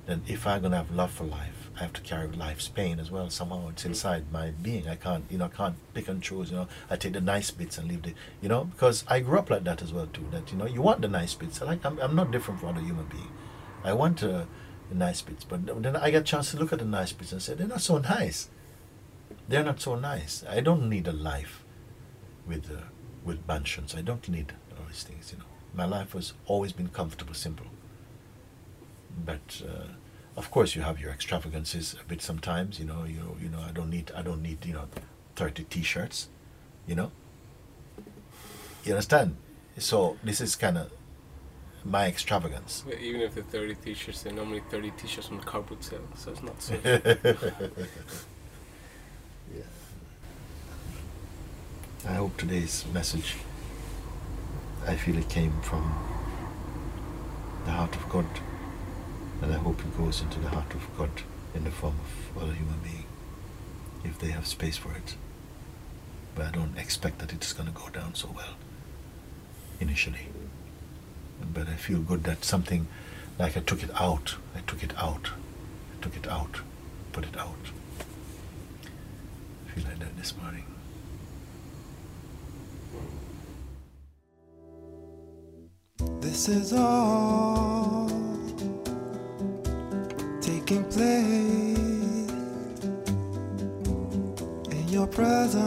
then 0.09 0.23
if 0.27 0.47
I'm 0.47 0.63
gonna 0.63 0.77
have 0.77 0.89
love 0.89 1.11
for 1.11 1.23
life, 1.23 1.69
I 1.75 1.81
have 1.83 1.93
to 1.93 2.01
carry 2.01 2.27
life's 2.29 2.67
pain 2.67 2.99
as 2.99 3.11
well. 3.11 3.29
Somehow 3.29 3.69
it's 3.69 3.85
inside 3.85 4.31
my 4.31 4.49
being. 4.49 4.87
I 4.87 4.95
can't, 4.95 5.23
you 5.29 5.37
know, 5.37 5.45
I 5.45 5.49
can't 5.49 5.75
pick 5.93 6.07
and 6.07 6.21
choose. 6.21 6.49
You 6.49 6.57
know, 6.57 6.67
I 6.89 6.95
take 6.95 7.13
the 7.13 7.21
nice 7.21 7.51
bits 7.51 7.77
and 7.77 7.87
leave 7.87 8.01
the, 8.01 8.15
you 8.41 8.49
know, 8.49 8.63
because 8.63 9.05
I 9.07 9.19
grew 9.19 9.37
up 9.37 9.51
like 9.51 9.65
that 9.65 9.83
as 9.83 9.93
well 9.93 10.07
too. 10.07 10.25
That 10.31 10.51
you 10.51 10.57
know, 10.57 10.65
you 10.65 10.81
want 10.81 11.01
the 11.01 11.07
nice 11.07 11.35
bits. 11.35 11.61
Like 11.61 11.85
I'm, 11.85 11.99
I'm 11.99 12.15
not 12.15 12.31
different 12.31 12.59
from 12.59 12.69
other 12.69 12.81
human 12.81 13.05
being. 13.05 13.29
I 13.83 13.93
want 13.93 14.23
uh, 14.23 14.45
the 14.89 14.95
nice 14.95 15.21
bits, 15.21 15.43
but 15.43 15.83
then 15.83 15.95
I 15.95 16.09
get 16.09 16.21
a 16.23 16.25
chance 16.25 16.51
to 16.51 16.57
look 16.57 16.73
at 16.73 16.79
the 16.79 16.85
nice 16.85 17.13
bits 17.13 17.31
and 17.31 17.41
say 17.41 17.53
they're 17.53 17.67
not 17.67 17.81
so 17.81 17.99
nice. 17.99 18.49
They're 19.47 19.63
not 19.63 19.79
so 19.79 19.93
nice. 19.93 20.43
I 20.49 20.59
don't 20.59 20.89
need 20.89 21.07
a 21.07 21.13
life 21.13 21.63
with 22.47 22.71
uh, 22.71 22.81
with 23.23 23.47
mansions. 23.47 23.93
I 23.93 24.01
don't 24.01 24.27
need 24.27 24.53
all 24.71 24.87
these 24.87 25.03
things. 25.03 25.31
You 25.31 25.37
know, 25.37 25.45
my 25.75 25.85
life 25.85 26.13
has 26.13 26.33
always 26.47 26.73
been 26.73 26.89
comfortable, 26.89 27.35
simple. 27.35 27.67
But 29.25 29.61
uh, 29.67 29.87
of 30.37 30.51
course 30.51 30.75
you 30.75 30.81
have 30.81 30.99
your 30.99 31.11
extravagances 31.11 31.95
a 31.99 32.03
bit 32.07 32.21
sometimes 32.21 32.79
you 32.79 32.85
know 32.85 33.03
you 33.03 33.19
know, 33.19 33.35
you 33.41 33.49
know 33.49 33.59
I 33.59 33.71
don't 33.71 33.89
need 33.89 34.11
I 34.15 34.21
don't 34.21 34.41
need 34.41 34.65
you 34.65 34.73
know 34.73 34.87
30 35.35 35.63
t-shirts 35.65 36.29
you 36.87 36.95
know? 36.95 37.11
You 38.83 38.93
understand? 38.93 39.35
So 39.77 40.17
this 40.23 40.41
is 40.41 40.55
kind 40.55 40.77
of 40.77 40.91
my 41.85 42.07
extravagance. 42.07 42.83
Even 42.99 43.21
if 43.21 43.35
the 43.35 43.43
30 43.43 43.75
t-shirts 43.75 44.23
they're 44.23 44.33
normally 44.33 44.61
30 44.69 44.91
t-shirts 44.97 45.27
from 45.27 45.37
the 45.37 45.45
cardboard 45.45 45.83
sale 45.83 46.01
so 46.15 46.31
it's 46.31 46.43
not 46.43 46.61
so 46.61 46.73
yeah. 49.55 49.63
I 52.07 52.13
hope 52.13 52.37
today's 52.37 52.85
message 52.93 53.35
I 54.87 54.95
feel 54.95 55.17
it 55.17 55.29
came 55.29 55.53
from 55.61 55.83
the 57.65 57.71
heart 57.71 57.95
of 57.95 58.09
God. 58.09 58.25
And 59.41 59.53
I 59.53 59.57
hope 59.57 59.79
it 59.79 59.97
goes 59.97 60.21
into 60.21 60.39
the 60.39 60.49
heart 60.49 60.73
of 60.73 60.97
God 60.97 61.09
in 61.55 61.63
the 61.63 61.71
form 61.71 61.95
of 62.35 62.43
other 62.43 62.53
human 62.53 62.79
being, 62.83 63.05
if 64.03 64.19
they 64.19 64.31
have 64.31 64.45
space 64.45 64.77
for 64.77 64.91
it. 64.91 65.15
But 66.35 66.47
I 66.47 66.51
don't 66.51 66.77
expect 66.77 67.19
that 67.19 67.33
it's 67.33 67.53
going 67.53 67.67
to 67.67 67.73
go 67.73 67.89
down 67.89 68.15
so 68.15 68.29
well 68.35 68.55
initially. 69.79 70.27
But 71.53 71.67
I 71.69 71.75
feel 71.75 71.99
good 71.99 72.23
that 72.25 72.43
something 72.43 72.87
like 73.37 73.55
I 73.55 73.61
took 73.61 73.81
it 73.81 73.91
out, 73.95 74.35
I 74.55 74.59
took 74.67 74.83
it 74.83 74.93
out, 74.97 75.31
I 75.97 76.03
took 76.03 76.15
it 76.17 76.27
out, 76.27 76.61
put 77.13 77.23
it 77.23 77.37
out. 77.37 77.71
I 79.65 79.71
feel 79.71 79.85
like 79.85 79.99
that 79.99 80.17
this 80.17 80.33
morning. 80.35 80.65
This 86.21 86.49
is 86.49 86.73
all 86.73 87.78
taking 90.69 90.83
place 90.91 92.29
in 94.71 94.87
your 94.87 95.07
presence. 95.07 95.65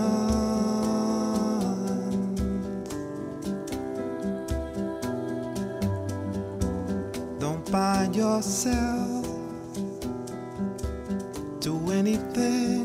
Don't 7.41 7.73
bind 7.73 8.15
yourself 8.15 9.27
to 11.61 11.91
anything 11.91 12.82